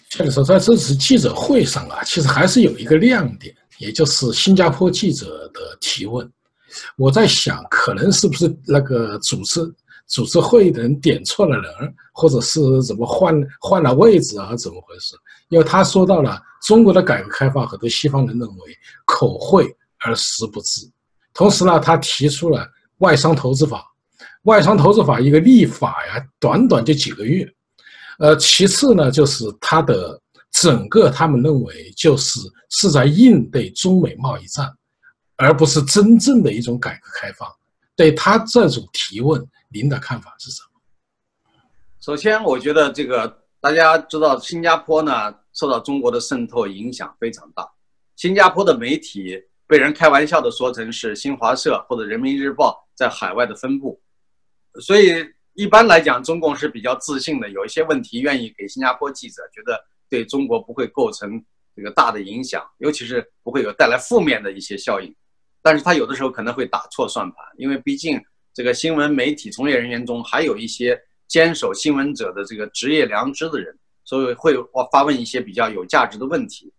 [0.09, 6.31] 确实，在这次记者会上啊，其实还是有一个亮点，也就是新加坡记者的提问。
[6.97, 9.61] 我在想，可能是不是那个组织
[10.07, 14.57] 组织会议的人点错了人，或者是怎么换换了位置啊？
[14.57, 15.15] 怎么回事？
[15.49, 18.57] 因为他说到了中国的改革开放，很多西方人认为
[19.05, 19.67] 口惠
[19.99, 20.89] 而实不至。
[21.35, 22.67] 同时呢，他提出了
[22.99, 23.85] 外商投资法。
[24.45, 27.47] 外商投资法一个立法呀，短短就几个月。
[28.19, 30.21] 呃，其次呢，就是它的
[30.53, 32.39] 整个他们认为就是
[32.71, 34.71] 是在应对中美贸易战，
[35.37, 37.49] 而不是真正的一种改革开放。
[37.97, 41.53] 对他这种提问，您的看法是什么？
[42.01, 47.67] 首先，我觉得这个大家知道，新加坡呢受到中国的渗透影响非常大。
[48.15, 54.01] 新加坡的媒体被人开玩笑的说成是新华社或者人民日报在海外的分部。
[54.81, 61.41] 所以一般来讲，中共是比较自信的，有一些问题愿意给新加坡记者，觉得对中国不会构成
[61.77, 65.15] 这个大的影响，尤其是不会有带来负面的一些效应。
[65.63, 68.21] 但是他有的时候可能会打错算盘，因为毕竟
[68.53, 74.55] 这个新闻媒体从业人员中还有一些坚守新闻者的这个职业良知的人，所以会
[74.91, 76.73] 发问一些比较有价值的问题。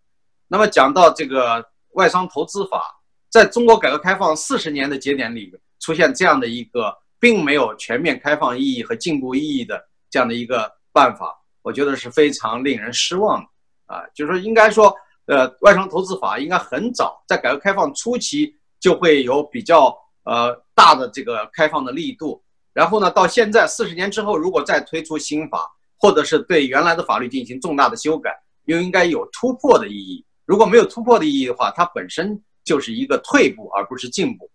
[0.49, 2.93] 那么讲到这个外商投资法，
[3.29, 6.93] 在中国改革开放四十年的节点里出现这样的一个。
[7.19, 13.47] 并没有全面开放意义和进步意义的这样的一个办法，我觉得是非常令人失望的
[13.87, 14.03] 啊！
[14.13, 14.93] 就是说，应该说，
[15.25, 28.31] 呃，外商投资法应该很早在改革开放初期就会有比较呃大的这个开放的力度，然后呢，到现在四十年之后，如果再推出新法，或者是对原来的法律进行重大的修改，
[28.65, 30.23] 又应该有突破的意义。
[30.45, 34.49] 如果没有突破的意义的话，它本身就是一个退步而不是进步，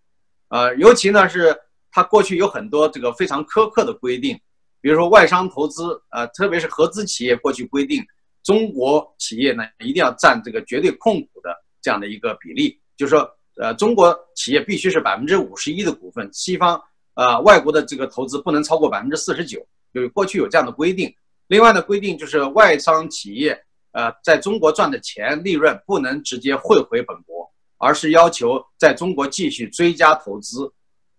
[0.49, 1.53] 呃，尤其呢是。
[1.91, 4.39] 它过去有很多这个非常苛刻的规定，
[4.79, 8.01] 比如说外商投资，呃，特别是合资企业，过去规定
[8.43, 16.81] 中国企业呢一定要占这个绝对控股的这样的一个比例，就是说，呃，中国企业必须是百分之五十一的股份，西方，
[17.15, 19.59] 呃，外国的这个投资不能超过百分之四十九，
[19.93, 21.13] 就过去有这样的规定。
[21.47, 30.71] 另外的规定就是外商企业，呃，在中国赚的钱利润不能直接汇回本国，而是要求在中国继续追加投资。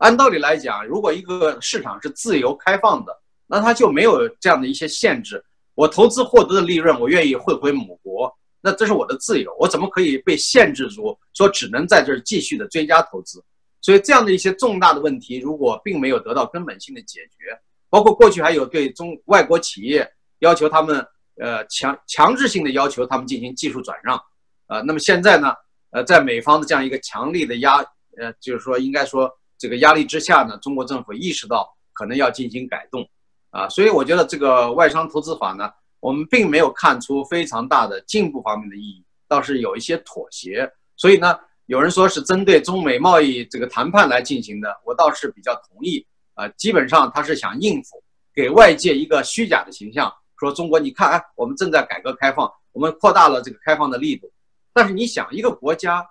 [0.02, 5.42] 按道理来讲，如果一个市场是自由开放的，那它就没有这样的一些限制。
[5.76, 8.28] 我投资获得的利润，我愿意汇回母国，
[8.60, 9.54] 那这是我的自由。
[9.60, 13.40] 我怎么可以被限制住，说只能在这儿继续的追加投资？
[13.80, 17.56] 所以这样的一些重大的问题，如果并没有得到根本性的解决，
[17.88, 20.04] 包括过去还有对中外国企业
[20.40, 24.20] 要求他们，呃强强制性的要求他们进行技术转让，
[24.66, 25.54] 呃，那么现在呢，
[25.92, 27.76] 呃，在美方的这样一个强力的压，
[28.16, 29.32] 呃，就是说应该说。
[29.62, 33.08] 这个压力之下呢，中国政府意识到可能要进行改动，
[33.50, 35.70] 啊，所以我觉得这个外商投资法呢，
[36.00, 40.68] 我们并没有看出非常大的进步方面的意义，倒是有一些妥协。
[40.96, 46.04] 所以呢，有人说是针对中美贸易这个谈判来进行的，我倒是比较同意。
[46.34, 48.02] 啊，基本上他是想应付，
[48.34, 54.28] 给外界一个虚假的形象，说中国你看，哎，我们正在改革开放，我们扩大了这个开放的力度。
[54.72, 56.04] 但是你想，一个国家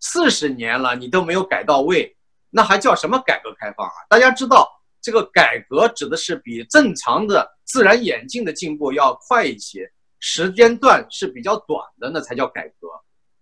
[0.00, 2.12] 四十年了，你都没有改到位。
[2.50, 3.92] 那还叫什么改革开放啊？
[4.08, 4.68] 大家知道，
[5.00, 12.88] 这个改革指的是比正常的自然演进的进步要快一些，时间段是比较短的，那才叫改革，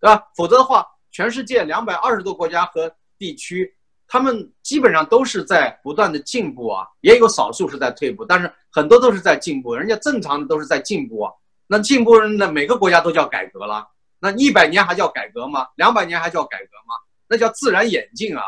[0.01, 0.23] 对吧？
[0.37, 3.73] 否则的话，全世界两百二十多国家和地区，
[4.09, 9.75] 他们基本上都是在不断的进步啊，也有少数是在退步，但是很多都是在进步。
[9.75, 11.33] 人家正常的都是在进步啊，
[11.66, 13.87] 那进步人的每个国家都叫改革了，
[14.19, 15.66] 那一百年还叫改革吗？
[15.77, 16.95] 两百年还叫改革吗？
[17.29, 18.42] 那叫自然演进啊。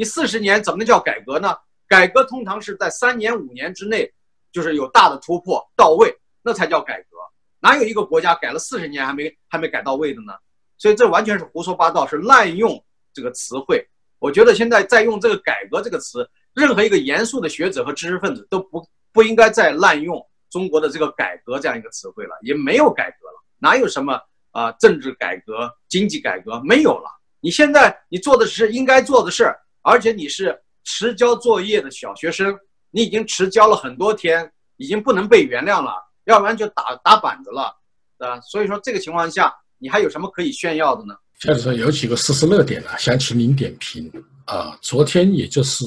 [0.00, 1.54] 你四十年怎么能叫改革呢？
[1.86, 4.10] 改革通常是在三年五年之内，
[4.50, 6.10] 就是有大的突破到位，
[6.40, 7.18] 那才叫改革。
[7.58, 10.32] 哪有一个国家改了四十年还没还没改到位的呢？
[10.78, 12.82] 所以这完全是胡说八道，是滥用
[13.12, 13.86] 这个词汇。
[14.18, 18.82] 我觉得现在在用这个“改革”这个词，任何一个严肃的学者和知识分子都不
[19.12, 22.30] 不应该再滥用中国的这个“改革”这样一个词汇了。
[22.40, 24.18] 也没有改革了，哪有什么
[24.52, 27.10] 啊政治改革、经济改革没有了？
[27.42, 29.60] 你现在你做的是应该做的事儿。
[29.82, 32.54] 而且你是迟交作业的小学生，
[32.90, 35.92] 你已经迟交了很多天，已经不能被原谅了，
[36.24, 37.74] 要不然就打打板子了，
[38.18, 41.14] 啊，所以说这个情况下，你还有什么可以炫耀的呢？
[41.40, 44.12] 夏主说有几个事实热点呢，想请您点评。
[44.46, 45.84] 啊，昨天也就是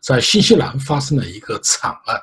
[0.00, 2.22] 在新西兰发生了一个惨案，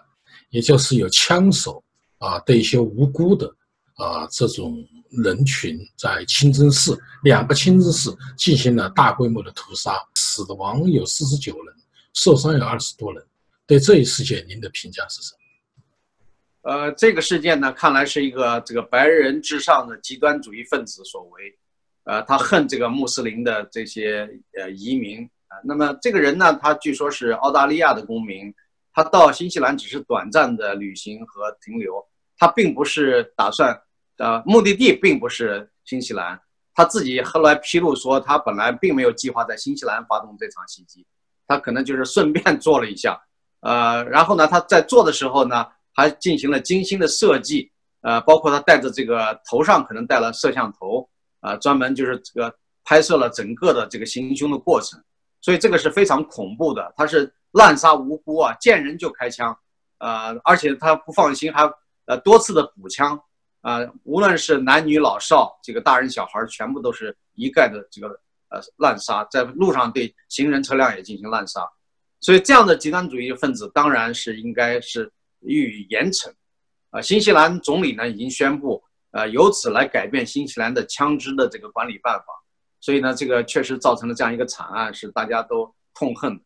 [0.49, 1.83] 也就是有枪手
[2.19, 3.53] 啊对一些无辜的
[3.95, 4.83] 啊这种
[5.23, 11.75] 人群在清真寺两个清真寺进行了大规模的屠杀，死亡有四十九人，
[12.13, 13.23] 受伤有二十多人。
[13.65, 16.71] 对这一事件，您的评价是什么？
[16.71, 21.57] 呃，这个事件呢，看来是一个这个白人至上的极端主义分子所为，
[22.05, 25.29] 呃，他恨这个穆斯林的这些呃移民。
[25.63, 28.53] 那么这个人呢，他据说是澳大利亚的公民，
[28.91, 32.03] 他到新西兰只是短暂的旅行和停留，
[32.43, 33.73] 他并不是打算，
[34.17, 36.37] 呃，目的地并不是新西兰，
[36.75, 41.07] 他自己后来披露说，他本来并没有计划在新西兰发动这场袭击，
[41.47, 43.17] 他可能就是顺便做了一下，
[43.61, 52.53] 呃，然后呢，他在做的时候呢，还进行了精心的设计，呃，包括他带着这个头上可能带了摄像头，啊，专门就是这个
[52.83, 55.01] 拍摄了整个的这个行凶的过程。
[55.39, 59.57] 所以这个是非常恐怖的，他是滥杀无辜啊，见人就开枪，
[59.99, 61.71] 呃，而且他不放心，还
[62.05, 63.19] 呃多次的补枪，
[63.61, 68.07] 啊，无论是男女老少，这个大人小孩全部都是一概的这个
[68.49, 71.67] 呃滥杀，在路上对行人车辆也进行滥杀，
[72.19, 76.31] 所以这样的极端主义分子当然是应该是予以严惩，
[76.91, 82.25] 啊，新西兰总理呢已经宣布，呃，由此来改变新西兰的枪支的这个管理办法。
[82.79, 86.37] 所以呢，这个确实造成了这样一个惨案，是大家都痛恨，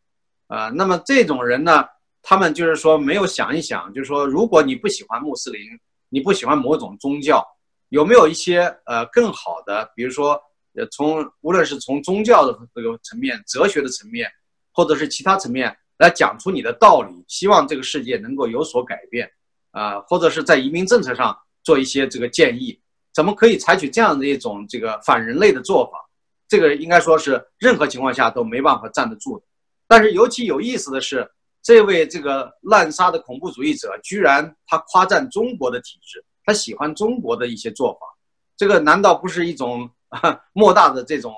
[0.46, 1.84] 啊，那么这种人呢，
[2.22, 5.60] 他们就是说没有想一想，就是说，如果你不喜欢穆斯林，
[6.08, 7.46] 你不喜欢某种宗教，
[7.88, 10.40] 有没有一些呃更好的，比如说，
[10.74, 14.30] 呃，从无论是从宗教的这个层面、哲学的层面，
[14.72, 19.30] 或者是其他层面来讲出你的道理，希望这个世界能够有所改变，
[19.70, 22.78] 啊，或者是在移民政策上做一些这个建议，
[23.14, 26.04] 怎么可以采取这样的一种这个反人类的做法？
[26.48, 29.44] 这个应该说是任何情况下都没办法站得住的，
[29.86, 31.30] 但是尤其有意思的是，
[31.68, 38.06] 这位这个滥杀的恐怖主义者居然他夸赞中国的体制，他喜欢中国的一些做法，
[38.56, 39.90] 这个难道不是一种
[40.54, 41.30] 莫大的这种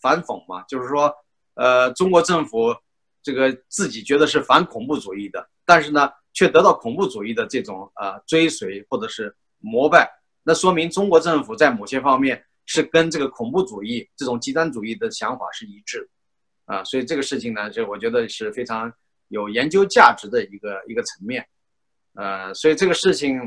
[0.00, 0.64] 反讽吗？
[0.66, 1.14] 就是说，
[1.54, 2.74] 呃，中国政府
[3.22, 10.10] 这个自己觉得是反恐怖主义的，但是呢，却得到恐怖主义的这种呃追随或者是膜拜，
[10.42, 12.44] 那说明中国政府在某些方面。
[12.68, 16.00] 是跟这个恐怖主义这种极端主义的想法是一致
[16.66, 18.92] 的，啊，所以这个事情呢，就我觉得是非常
[19.28, 21.46] 有研究价值的一个一个层面，
[22.14, 23.38] 呃，所以这个事情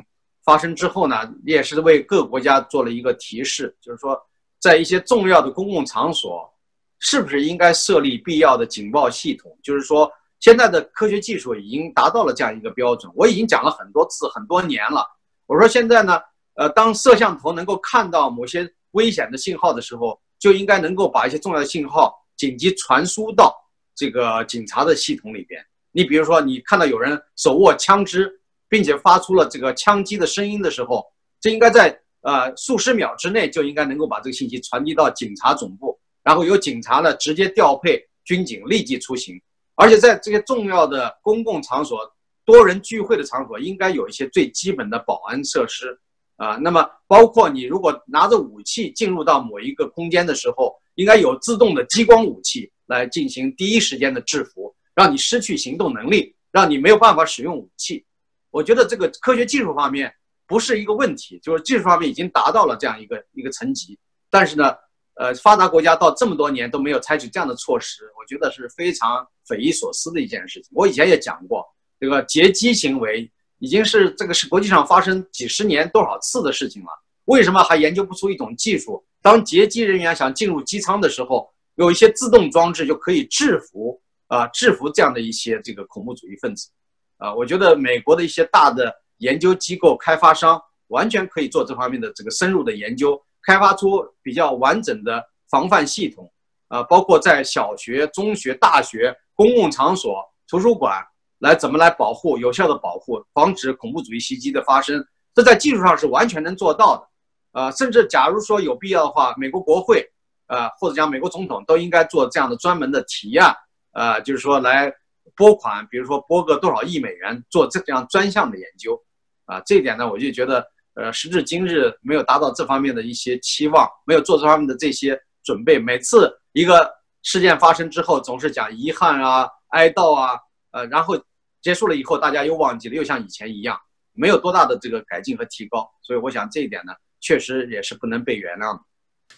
[0.44, 1.16] 发生之后呢，
[1.46, 4.20] 也是为各国家做了一个提示，就是说，
[4.60, 6.52] 在一些重要的公共场所，
[7.00, 9.58] 是不是应该设立必要的警报系统？
[9.64, 15.06] 就是说，现在的科学技术已经达到了这样一个标准，我已经讲了很多次很多年了。
[15.46, 16.20] 我说现在呢，
[16.56, 18.70] 呃，当摄像头能够看到某些。
[18.94, 23.56] 危险的信号的时候，就应该能够把一些重要的信号紧急传输到
[23.94, 25.64] 这个警察的系统里边。
[25.92, 28.32] 你比如说，你看到有人手握枪支，
[28.68, 31.06] 并且发出了这个枪击的声音的时候，
[31.42, 39.42] 这应该在呃数十秒之内就应该能够把这个信息传递到警察总部，然后由警察呢直接调配军警立即出行。
[39.76, 42.00] 而且在这些重要的公共场所、
[42.46, 45.98] 多人聚会的场所，应该有一些最基本的保安设施。
[46.36, 58.04] 啊，那么包括你如果拿着武器进入到某一个空间的时候，应该有自动的激光武器来进行第一时间的制服，让你失去行动能力，让你没有办法使用武器。
[58.52, 60.14] 我觉得这个科学技术方面
[60.46, 63.98] 不是一个问题，就是技术方面已经达到了这样一个一个层级。
[64.30, 64.76] 但是呢，
[65.16, 70.70] 呃，发达国家到这么多年都没有采取这样的措施，我觉得是非常匪夷所思的一件事情。
[70.74, 71.66] 我以前也讲过，
[71.98, 73.32] 这个劫机行为。
[73.62, 76.88] 已经是这个是国际上发生几十年多少次的事情了，
[77.26, 79.06] 为什么还研究不出一种技术？
[79.22, 86.70] 当劫机人员想进入机舱的时候，有一些自动装置就可以制服啊，制服这样的一些这个恐怖主义分子，
[87.18, 90.58] 啊，我觉得美国的一些大的研究机构、开发商
[90.88, 95.22] 完全可以做这方面的这个深入的研究，开发出比较完整的
[95.52, 96.32] 防范系统，
[96.70, 101.06] 啊，包括在小学、中学、大学、公共场所、图书馆。
[101.40, 105.02] 来怎么来保护有效的保护，防止恐怖主义袭击的发生？
[105.34, 107.08] 这在技术上是完全能做到的，
[107.54, 110.06] 呃，甚至假如说有必要的话，美国国会，
[110.48, 113.56] 呃，或者讲美国总统都应该做这样的专门的提案，
[113.92, 114.92] 呃，就是说来
[115.36, 119.02] 拨款，比如说拨个多少亿美元做这样专项的研究，
[119.46, 120.66] 啊，这一点呢，我就觉得，
[120.96, 126.90] 呃，时至今日没有达到这方面的一些期望，没有做这方面的这些准备，每次一个
[127.24, 130.38] 事件发生之后总是讲遗憾啊、哀悼啊，
[130.72, 131.16] 呃，然后
[131.62, 133.78] 结束了以后大家又忘记了，又像以前一样，
[134.14, 135.90] 没有多大的这个改进和提高。
[136.02, 138.82] 所以我想这一点呢，确实也是不能被原谅的。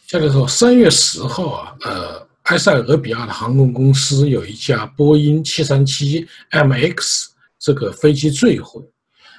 [0.08, 7.28] 这个时候，三月十号啊，呃，埃塞俄比亚的航空公司有一架波音七三七 MX
[7.60, 8.84] 这个飞机坠毁，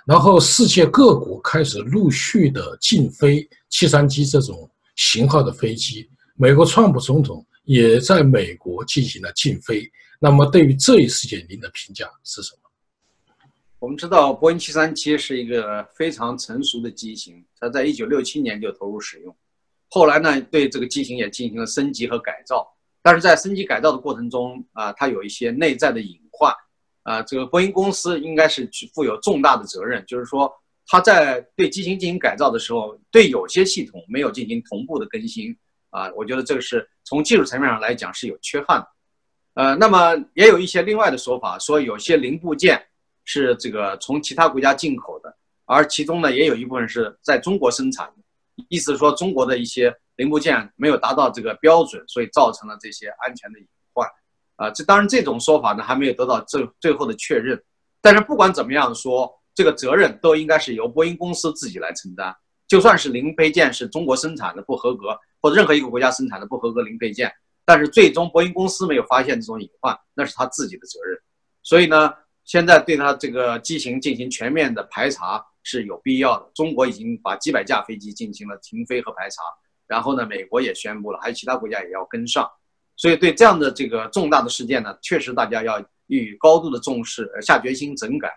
[0.06, 6.08] 然后世界各国开始陆续的禁飞七三七这种型号的飞机。
[6.36, 9.90] 美国川普总统也在美国进行了禁飞。
[10.18, 12.70] 那么，对于这一事件，您的评价是什么？
[13.80, 19.36] 我们知道，波音七三七是一个非常成熟的机型，它在一九六七年就投入使用。
[19.88, 22.66] 后来呢，对这个机型也进行了升级和改造，
[23.02, 26.54] 但是在升级改造的过程中啊，它有一些内在的隐患，
[27.02, 30.52] 啊，这个波音公司应该是负有重大的责任，就是说，
[30.86, 35.56] 它在对机型进行改造的时候，对有些系统没有进行同步的更新，
[35.90, 38.88] 啊，我觉得这个是从技术层面上来讲是有缺憾的，
[39.54, 42.80] 呃，那么也有一些另外的说法，说有些零部件
[43.24, 48.21] 是这个从其他国家进口的，而其中呢，也有一部分是在中国生产的。
[48.68, 54.08] 意思是说，中国的一些零部件没有达到这个标准，所以造成了这些安全的隐患。
[54.56, 57.60] 啊，这当然这种说法呢还没有得到最最后的确认。
[58.00, 62.34] 但是不管怎么样说，这个责任都应该是由波音公司自己来承担。
[62.68, 67.32] 就算是零配件是中国生产的不合格，或者任何一个国家生产的不合格零配件，
[67.64, 71.18] 但是最终波音公司没有发现这种隐患，那是他自己的责任。
[71.62, 72.12] 所以呢，
[72.44, 75.44] 现在对他这个机型进行全面的排查。
[75.62, 76.50] 是有必要的。
[76.54, 79.42] 中国已经把几百架飞机进行了停飞和排查，
[79.86, 82.50] 然后呢，美国也宣布了，还有其他国家也要跟上。
[82.96, 88.30] 所以对这样的这个重大的事件呢，确实大家要予以高度的重视，下决心整改。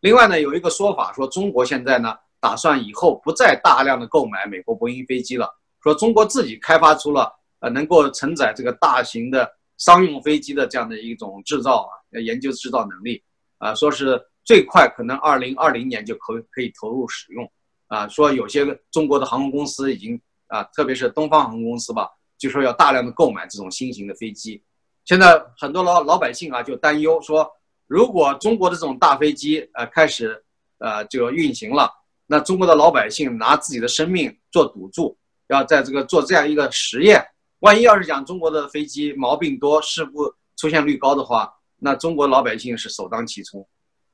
[0.00, 5.48] 另外呢，有一个说法说，中国现在呢打算以后不再大量的购买美国波音飞机了，
[5.82, 13.22] 说中国自己开发出了呃能够承载这个大型的商用飞机的这样的一种制造啊，研究制造能力
[13.58, 14.20] 啊，说是。
[14.44, 17.50] 最快可能二零二零年就可可以投入使用，
[17.86, 24.62] 啊，说有些中国的航空公司已经啊，特别是东方航空公司吧，就说要大量的购买这种新型的飞机。
[25.04, 27.50] 现在很多老老百姓啊就担忧说，
[27.86, 30.42] 如果中国的这种大飞机呃开始
[30.78, 31.90] 呃这个运行了，
[32.26, 35.16] 那中国的老百姓拿自己的生命做赌注，
[35.48, 37.24] 要在这个做这样一个实验，
[37.60, 43.66] 万一要是讲中国的飞机毛病多、事故出现率高的话，那中国老百姓是首当其冲。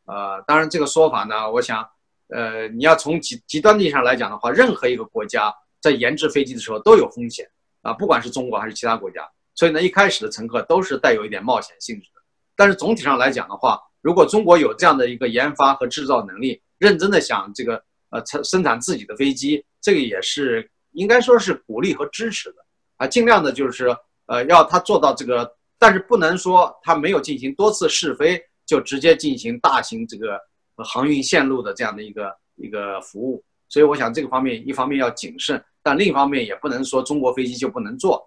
[0.09, 1.87] 呃，当然这个说法呢，我想，
[2.29, 7.47] 呃，你要从极极端意义上来讲的话，任何一个国家在研制飞机的时候都有风险
[7.83, 9.21] 啊，不管是中国还是其他国家。
[9.55, 12.23] 所以呢，一开始的乘客都是带有一点冒险性质的。
[12.57, 22.65] 但是总体上来讲的话，如果中国有这样的一个研发和制造能力，认真的想这个呃生生产自己的飞机，这个也是应该说是鼓励和支持的
[22.97, 23.95] 啊，尽量的就是
[24.25, 28.43] 呃要他做到这个，但是不能说他没有进行多次试飞。
[28.69, 30.39] 就直接进行大型这个
[30.85, 38.23] 航运线路的这样的一个一个服务，所以我想这个方面一方面要谨慎，但另一方面也不能说中国飞机就不能做。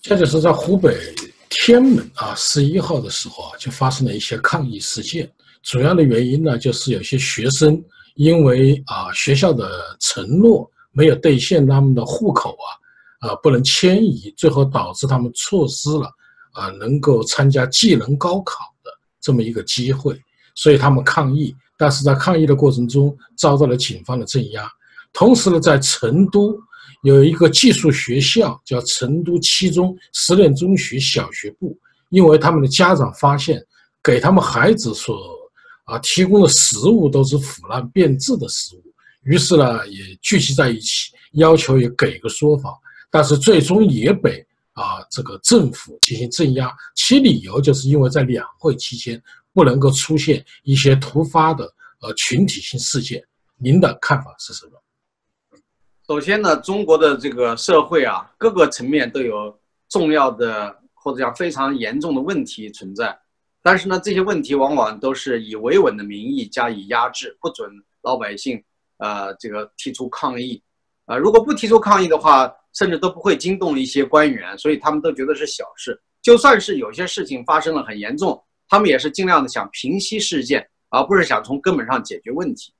[0.00, 0.96] 这就是在湖北
[1.50, 5.30] 天门啊，十一号的时候啊，就发生了一些抗议事件。
[5.62, 12.56] 主要的原因呢，就是有些学生因为啊学校的承诺没有兑现，他们的户口
[13.20, 16.08] 啊啊不能迁移，最后导致他们错失了
[16.52, 18.72] 啊能够参加技能高考。
[19.26, 20.16] 这么一个机会，
[20.54, 24.70] 所以他们抗议，但是在抗议的过程中遭到了警方的镇压。
[25.12, 26.56] 同时呢，在成都
[27.02, 31.76] 有一个技术学校，叫成都七中实验中学小学部，
[32.10, 33.60] 因为他们的家长发现
[34.00, 35.18] 给他们孩子所
[35.86, 38.84] 啊提供的食物都是腐烂变质的食物，
[39.24, 42.72] 于是呢也聚集在一起，要求也给个说法，
[43.10, 44.46] 但是最终也被。
[44.76, 49.20] 啊，这个政府进行镇压，其理由就是因为在两会期间
[49.52, 51.64] 不能够出现一些突发的
[52.02, 53.24] 呃群体性事件。
[53.56, 54.72] 您的看法是什么？
[56.06, 59.58] 首先呢，中国的这个社会啊，各个层面都有
[59.88, 63.18] 重要的或者讲非常严重的问题存在，
[63.62, 67.70] 但是呢，这些问题往往都是以维稳的名义加以压制，不准
[68.02, 68.62] 老百姓
[68.98, 70.62] 呃这个提出抗议，
[71.06, 72.54] 啊，如果不提出抗议的话。
[72.78, 75.98] 甚至都不会惊动一些官员，所以他们都觉得是小事。
[76.20, 78.38] 就算是有些事情发生了很严重，
[78.68, 82.74] 他们也是尽量的想平息事件，而不是想从根本上解决问题。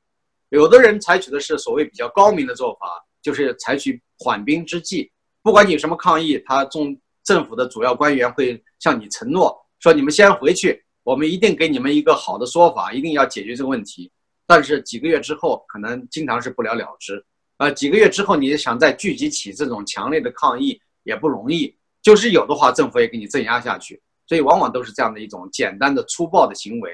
[0.51, 5.11] 有的人采取的是所谓比较高明的做法，就是采取缓兵之计。
[5.43, 14.13] 不管你什么抗议，他中政府的主要官员会向你承诺说：“你们先回去，我们一定给你们一个好的说法，一定要解决这个问题。”
[14.47, 17.25] 但是几个月之后，可能经常是不了了之。
[17.59, 21.75] 呃，几个月之后，你想再聚集起这种强烈的抗议也不容易。
[22.03, 24.01] 就是有的话，政府也给你镇压下去。
[24.29, 26.91] 所以往往都是这样的一种简单的粗暴的行为，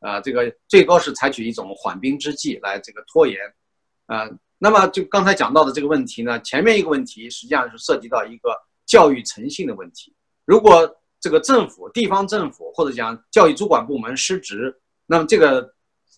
[0.00, 3.38] 呃，这个最高是采取一种缓兵之计来这个拖延，
[4.06, 8.56] 呃，那么就刚才讲到的这个问题呢，前面一个问题实际上是涉及到一个
[8.86, 10.14] 教育诚信的问题。
[10.46, 10.90] 如果
[11.20, 14.74] 这个政府、地方政府或者讲教育主管部门失职，
[15.06, 15.70] 那么这个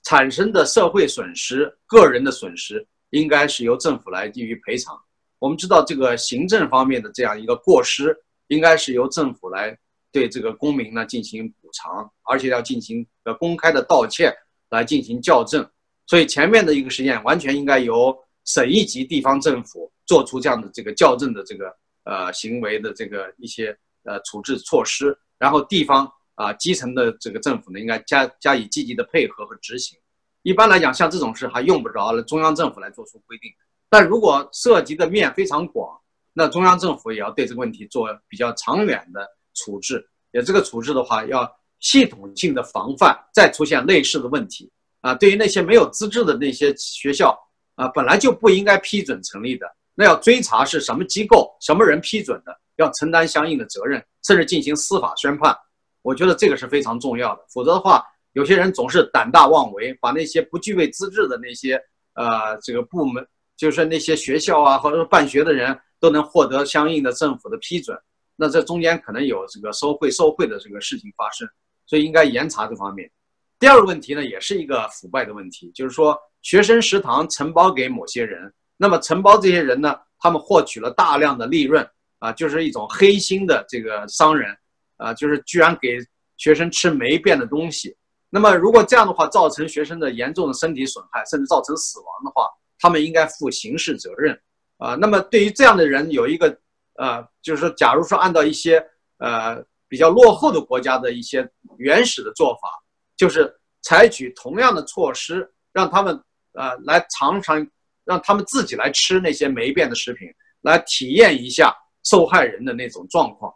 [0.04, 4.94] 产生的社会损失、个人的损失，应该是由政府来予以赔偿。
[5.38, 8.14] 我们知道这个行政方面的这样一个过失，
[8.48, 9.78] 应该是由政府来。
[10.14, 14.30] 对这个公民呢进行补偿，而且要进行呃公开的道歉
[14.68, 15.66] 来进行校正，
[16.06, 29.98] 所以前面的一个实验完全应该由省一级地方政府做出这样的这个校正的这个呃行为的这个一些呃处置措施，然后地方啊基层的这个政府呢应该加加以积极的配合和执行。
[30.42, 33.50] 一般来讲，像这种事还用不着中央政府来做出规定，
[33.88, 35.98] 但如果涉及的面非常广，
[36.32, 39.26] 那中央政府也要对这个问题做比较长远的。
[39.54, 41.46] 处置，也这个处置的话，要
[41.78, 44.72] 系统性的防范再出现类似的问题
[45.02, 45.14] 啊。
[45.14, 47.38] 对于那些没有资质的那些学校
[47.74, 55.54] 啊，本来就不应该批准成立的，那要追查是什么机构、什么人批准的，要承担相应的责任，甚至进行司法宣判。
[56.00, 57.44] 我觉得这个是非常重要的。
[57.50, 58.02] 否则的话，
[58.32, 61.74] 有些人总是胆大妄为，把那些不具备资质的那些
[62.14, 63.26] 呃这个部门，
[63.56, 67.96] 就是那些学校啊，或者说办学的人都能获得相应的政府的批准。
[68.36, 71.46] 那这中间可能有这个收贿受贿的这个事情发生，
[71.86, 73.10] 所以应该严查这方面。
[73.58, 81.86] 第二个问题呢，也是一个腐败的问题，就是说学生食堂承包给某些人，那么承包这些人呢，他们获取了大量的利润
[82.18, 84.56] 啊，就是一种黑心的这个商人
[84.96, 85.98] 啊，就是居然给
[86.38, 87.94] 学生吃霉变的东西。
[88.34, 94.40] 那么如果这样的话，造成学生的严重的身体损害，甚至造成死亡的话，他们应该负刑事责任
[94.78, 94.94] 啊。
[94.94, 96.58] 那么对于这样的人，有一个。
[96.96, 98.76] 呃，就是，假如说按照一些
[99.16, 102.68] 呃比较落后的国家的一些原始的做法，
[103.16, 106.22] 就是采取同样的措施，让他们
[106.52, 107.66] 呃来尝尝，
[108.04, 110.28] 让他们自己来吃那些霉变的食品，
[110.60, 111.74] 来体验一下
[112.04, 113.52] 受害人的那种状况。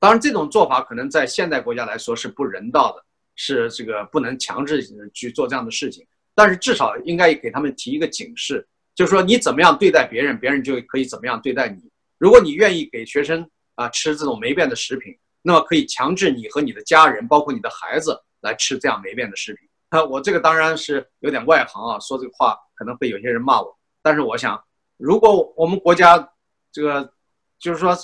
[0.00, 3.04] 当然，这种做法可能在现代国家来说是不人道的，
[3.42, 6.06] 是这个不能强制去做这样的事情。
[6.34, 11.90] 但是至少应该给他们提一个警示，就是说你怎么样对待别人，别人就可以怎么样对待你。
[12.18, 19.66] 如果你愿意给学生啊吃这种霉变的食品，那么可以强制你和你的家人，包括你的孩子来吃这样霉变的食品。
[19.88, 23.74] 啊，我这个当然是有点外行啊，说这个话可能会有些人骂我。
[24.02, 24.62] 但是我想，
[24.98, 26.30] 如果我们国家
[26.70, 27.10] 这个
[27.58, 27.96] 就是说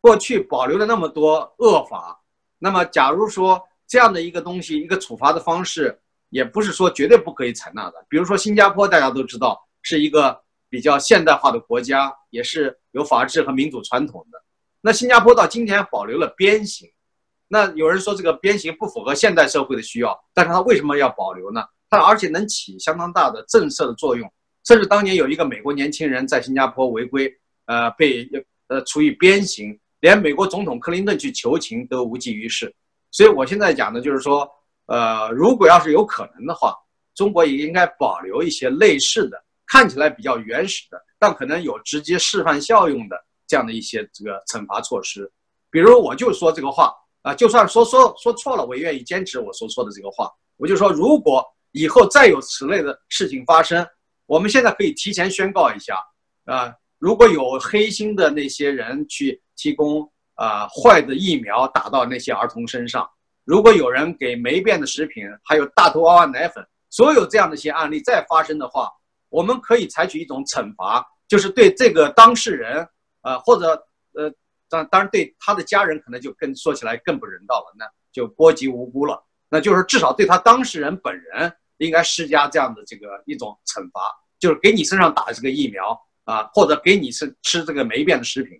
[0.00, 2.20] 过去保留了那么多恶法，
[2.58, 5.98] 那么假如说这样的一个东西，一个处罚的方式，
[6.30, 7.94] 也不是说绝对不可以采纳的。
[8.08, 10.40] 比如说新加坡，大家都知道是一个。
[10.68, 14.42] 比较现代化的国家，也是有法治和民主传统的。
[14.80, 16.90] 那新加坡到今天保留了鞭刑，
[17.46, 21.64] 那有人说这个鞭刑不符合现代社会的需要，但是它为什么要保留呢？
[21.88, 24.30] 它而且能起相当大的震慑的作用，
[24.66, 27.32] 甚至当年有一个美国年轻人在新加坡违规，
[27.66, 28.28] 呃，被
[28.66, 32.74] 呃处以鞭刑，连美国总统克林顿去求情都无济于事。
[33.16, 34.46] 所以我现在讲的就是说，
[34.88, 36.74] 呃，如果要是有可能的话，
[37.14, 39.42] 中国也应该保留一些类似的。
[39.66, 45.32] 看起来比较原始的，但可能有直接示范效用的这样的一些这个惩罚措施，
[45.70, 46.92] 比如我就说这个话
[47.22, 50.30] 啊，就算说说说错了，我也愿意坚持我说错的这个话。
[50.58, 51.42] 我就说，如果
[51.72, 53.84] 以后再有此类的事情发生，
[54.26, 55.96] 我们现在可以提前宣告一下
[56.44, 60.06] 啊，如果有黑心的那些人去提供
[60.36, 63.06] 啊坏的疫苗打到那些儿童身上，
[63.44, 68.90] 如果有人给霉变的食品，还有大头娃娃奶粉，所有这样的一些案例再发生的话。
[69.28, 72.88] 我们可以采取一种惩罚，就是对这个当事人，
[73.22, 73.70] 呃，或者
[74.14, 74.32] 呃，
[74.68, 79.20] 当当然对他的家人可能就更说起来更不人道了，那就波及无辜了。
[79.48, 84.00] 那就是至少对他当事人本人应该施加这样的这个一种惩罚，
[84.38, 88.58] 就是给你身上打这个疫苗啊，或者给你吃吃这个霉变的食品。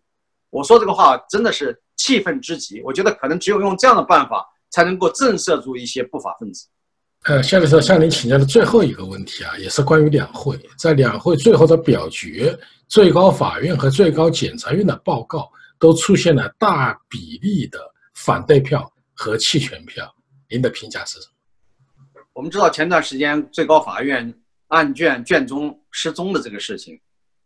[0.56, 6.66] 我说这个话真的是气愤之极，我觉得可能只有用这样的办法才能够震慑住一些不法分子。
[7.24, 10.58] 呃，下面是向您请教的最后一个问题啊，也是关于两会。
[10.78, 15.46] 在两会最后的表决，最高法院和最高检察院的报告
[15.78, 17.78] 都出现了大比例的
[18.14, 20.10] 反对票和弃权票。
[20.48, 22.22] 您的评价是什么？
[22.32, 24.32] 我们知道前段时间最高法院
[24.68, 26.98] 案卷卷宗失踪的这个事情，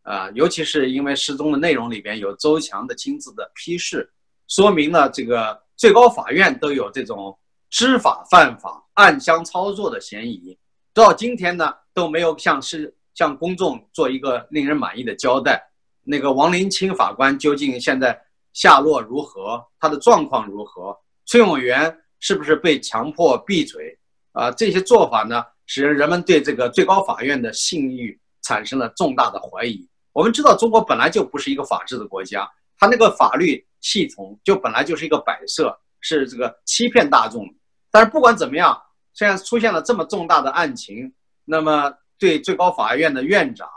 [0.03, 4.13] 啊，尤其是因为失踪的内容里边有周强的亲自的批示，
[4.49, 7.39] 说明了这个最高法院都有这种
[7.69, 8.85] 知法犯法。
[8.95, 10.59] 暗箱操作的嫌疑，
[10.93, 15.71] 到今天呢都没有向是向公众做一个令人满意的交代。
[16.03, 18.21] 那个王林清法官究竟现在
[18.53, 20.95] 下落如何，他的状况如何，
[21.25, 23.99] 崔永元是不是被强迫闭嘴
[24.33, 24.51] 啊？
[24.51, 29.89] 这些做法呢，使人们对这个最高法院的信誉产生了重大的怀疑。
[30.13, 37.47] 我们知道，中国本来就不是一个法治的国家，它那个法律系统就本来就是一个摆设，是这个欺骗大众。
[37.91, 38.81] 但是不管怎么样，
[39.15, 41.13] 现在出现了这么重大的案情，
[41.45, 43.69] 那么对最高法院的院长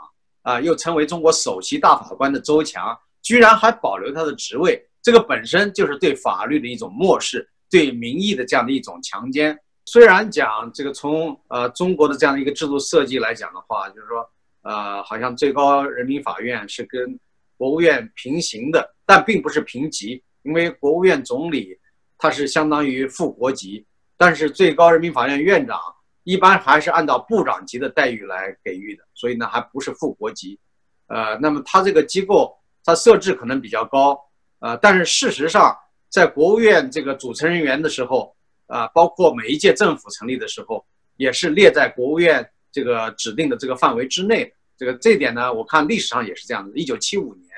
[0.42, 9.58] 啊，又成为中国首席大法官的周强，居然还保留他的职位，这个本身就是对法律的一种漠视，对民意的这样的一种强奸。
[9.86, 14.28] 虽然讲这个从呃中国的这样的一个制度设计来讲的话，就是说
[14.64, 17.18] 呃好像最高人民法院是跟
[17.56, 21.78] 国务院平行的，但并不是平级，因为国务院总理
[22.18, 23.86] 他是相当于副国级。
[24.16, 25.76] 但是最高人民法院院长
[26.22, 30.58] 一般还是按照部长级的待遇来给予的，所以呢还不是副国级，
[31.08, 34.18] 呃，那么他这个机构它设置可能比较高，
[34.60, 35.76] 呃，但是事实上
[36.08, 38.34] 在国务院这个组成人员的时候，
[38.68, 40.86] 啊，包括每一届政府成立的时候，
[41.16, 44.52] 也是列在国务院这个指定的这个范围之内。
[44.76, 46.76] 这个这点呢，我看历史上也是这样的。
[46.76, 47.48] 一九七五年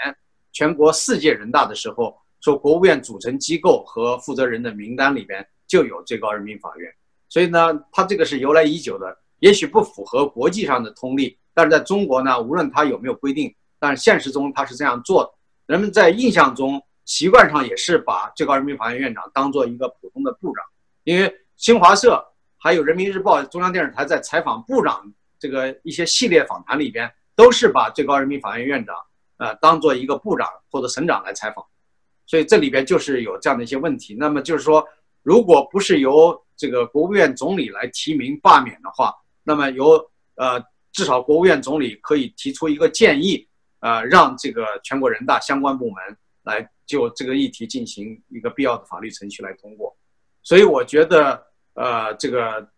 [0.53, 5.45] 全国四届人大的时候，说国务院组成机构和负责人的名单里边。
[5.69, 6.89] 就有最高人民法院，
[7.29, 15.31] 所以呢，它这个是由来已久的，也许不符合国际上的通例，但是在中国呢，无论它有没有规定，但是现实中它是这样做的。
[15.67, 20.65] 人们在印象中、习惯上也是把最高人民法院院长当做一个普通的部长，
[21.03, 22.25] 因为新华社
[22.67, 28.97] 还有人民日报、中央电视台在采访部长这个一些系列访谈里边，都是把最高人民法院院长
[29.37, 31.65] 呃当做一个部长或者省长来采访，
[32.27, 34.17] 所以这里边就是有这样的一些问题。
[34.19, 34.85] 那么就是说。
[35.23, 39.13] 如果不是由这个国务院总理来提名罢免的话，
[39.43, 40.01] 那么由
[40.37, 43.45] 呃至少国务院总理可以提出一个建议，
[43.81, 49.97] 呃让这个全国人大相关部门来就这个议题进行一个必要的法律程序来通过。
[50.45, 51.45] 所以我觉得
[51.77, 52.69] 呃这个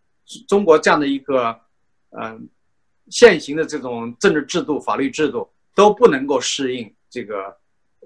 [0.47, 1.59] 中国这样的一个
[2.11, 2.47] 嗯
[3.09, 7.57] 现行的这种政治制度、法律制度都不能够适应这个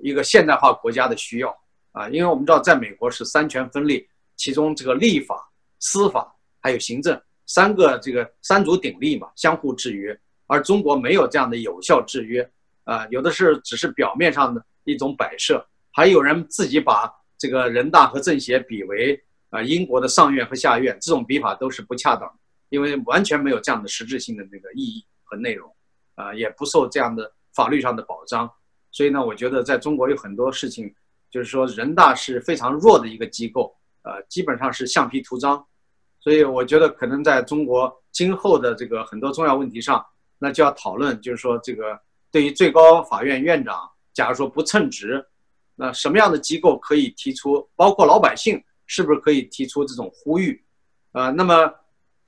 [0.01, 1.49] 一个现代化国家的需要
[1.91, 4.07] 啊，因为我们知道在美国是三权分立。
[4.35, 5.47] 其中这个立法、
[5.79, 10.19] 司法还有行政三个这个三足鼎立嘛，相互制约。
[10.47, 12.51] 而中国没有这样的有效制约，
[12.83, 15.63] 啊，有的是只是表面上的一种摆设。
[15.91, 19.23] 还有人自己把这个人大和政协比为
[19.53, 22.27] 啊英国的上院和下院，这种比法都是不恰当，
[22.69, 25.71] 因为完全没有这样的实质性的那个意义和内容，
[26.15, 28.49] 啊，也不受这样的法律上的保障。
[28.91, 30.91] 所以呢，我觉得在中国有很多事情，
[31.29, 33.75] 就是说人大是非常弱的一个机构。
[34.05, 35.65] 呃，基本上是橡皮图章，
[36.19, 40.05] 所以我觉得可能在中国今后的这个很多重要问题上，
[40.39, 41.97] 那就要讨论，就是说这个
[42.29, 45.25] 对于最高法院院长，假如说不称职，
[45.75, 47.65] 那什么样的机构可以提出？
[47.77, 48.61] 包括老百姓
[48.93, 50.63] 是不是可以提出这种呼吁？
[51.13, 51.73] 呃，那么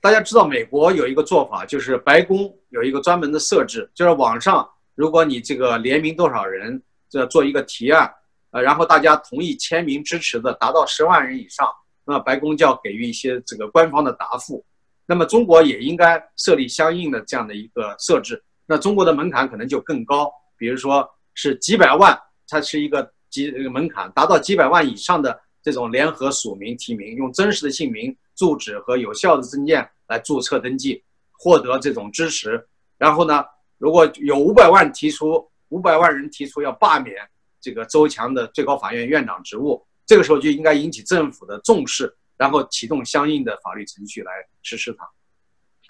[0.00, 8.12] 大家知道美国有一个做法，就是白宫有一个专门的设置，就是网上如果你这个联名多少人，这做一个提案。
[8.50, 11.68] 呃，然后大家同意签名支持的达到十万人以上，
[12.04, 14.64] 那白宫就要给予一些这个官方的答复。
[15.06, 18.42] 那么中国也应该设立相应的这样的一个设置。
[18.66, 31.02] 那中国的门槛可能就更高，比如说是几百万，它是一个几门槛，达到几百万以上的这种联合署名提名，用真实的姓名、住址和有效的证件来注册登记，
[31.32, 32.64] 获得这种支持。
[32.96, 33.44] 然后呢，
[33.76, 37.16] 如果有五百万提出，五百万人提出要罢免。
[37.60, 44.30] 这个周强的最高法院院长职务，这个时候就应该引起政府的重视，然后启动相应的法律程序来
[44.62, 45.04] 实施它。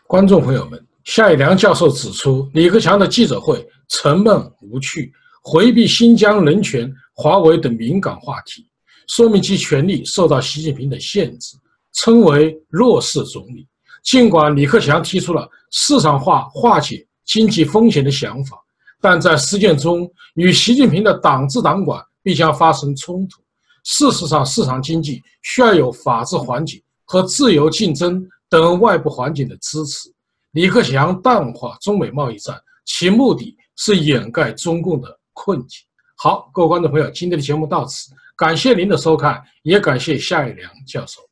[0.06, 5.12] 观众朋友们，夏以良教授指出，李克强的记者会沉闷无趣，
[5.42, 8.66] 回避新疆人权、华为等敏感话题，
[9.06, 11.56] 说明其权力受到习近平的限制，
[11.92, 13.66] 称为弱势总理。
[14.02, 18.56] 尽管李克强提出了市场化化解经济风险的想法。
[19.00, 23.40] 但在实践中，与习近平的党治党管必将发生冲突。
[23.84, 30.12] 事实上，市场经济需要有法治环境和自由竞争等外部环境的支持。
[30.52, 35.80] 李克强淡化中美贸易战，其目的是掩盖中共的困境。
[36.16, 41.25] 好，各位观众朋友，今天的节目到此，感谢您的收看，也感谢夏一良教授。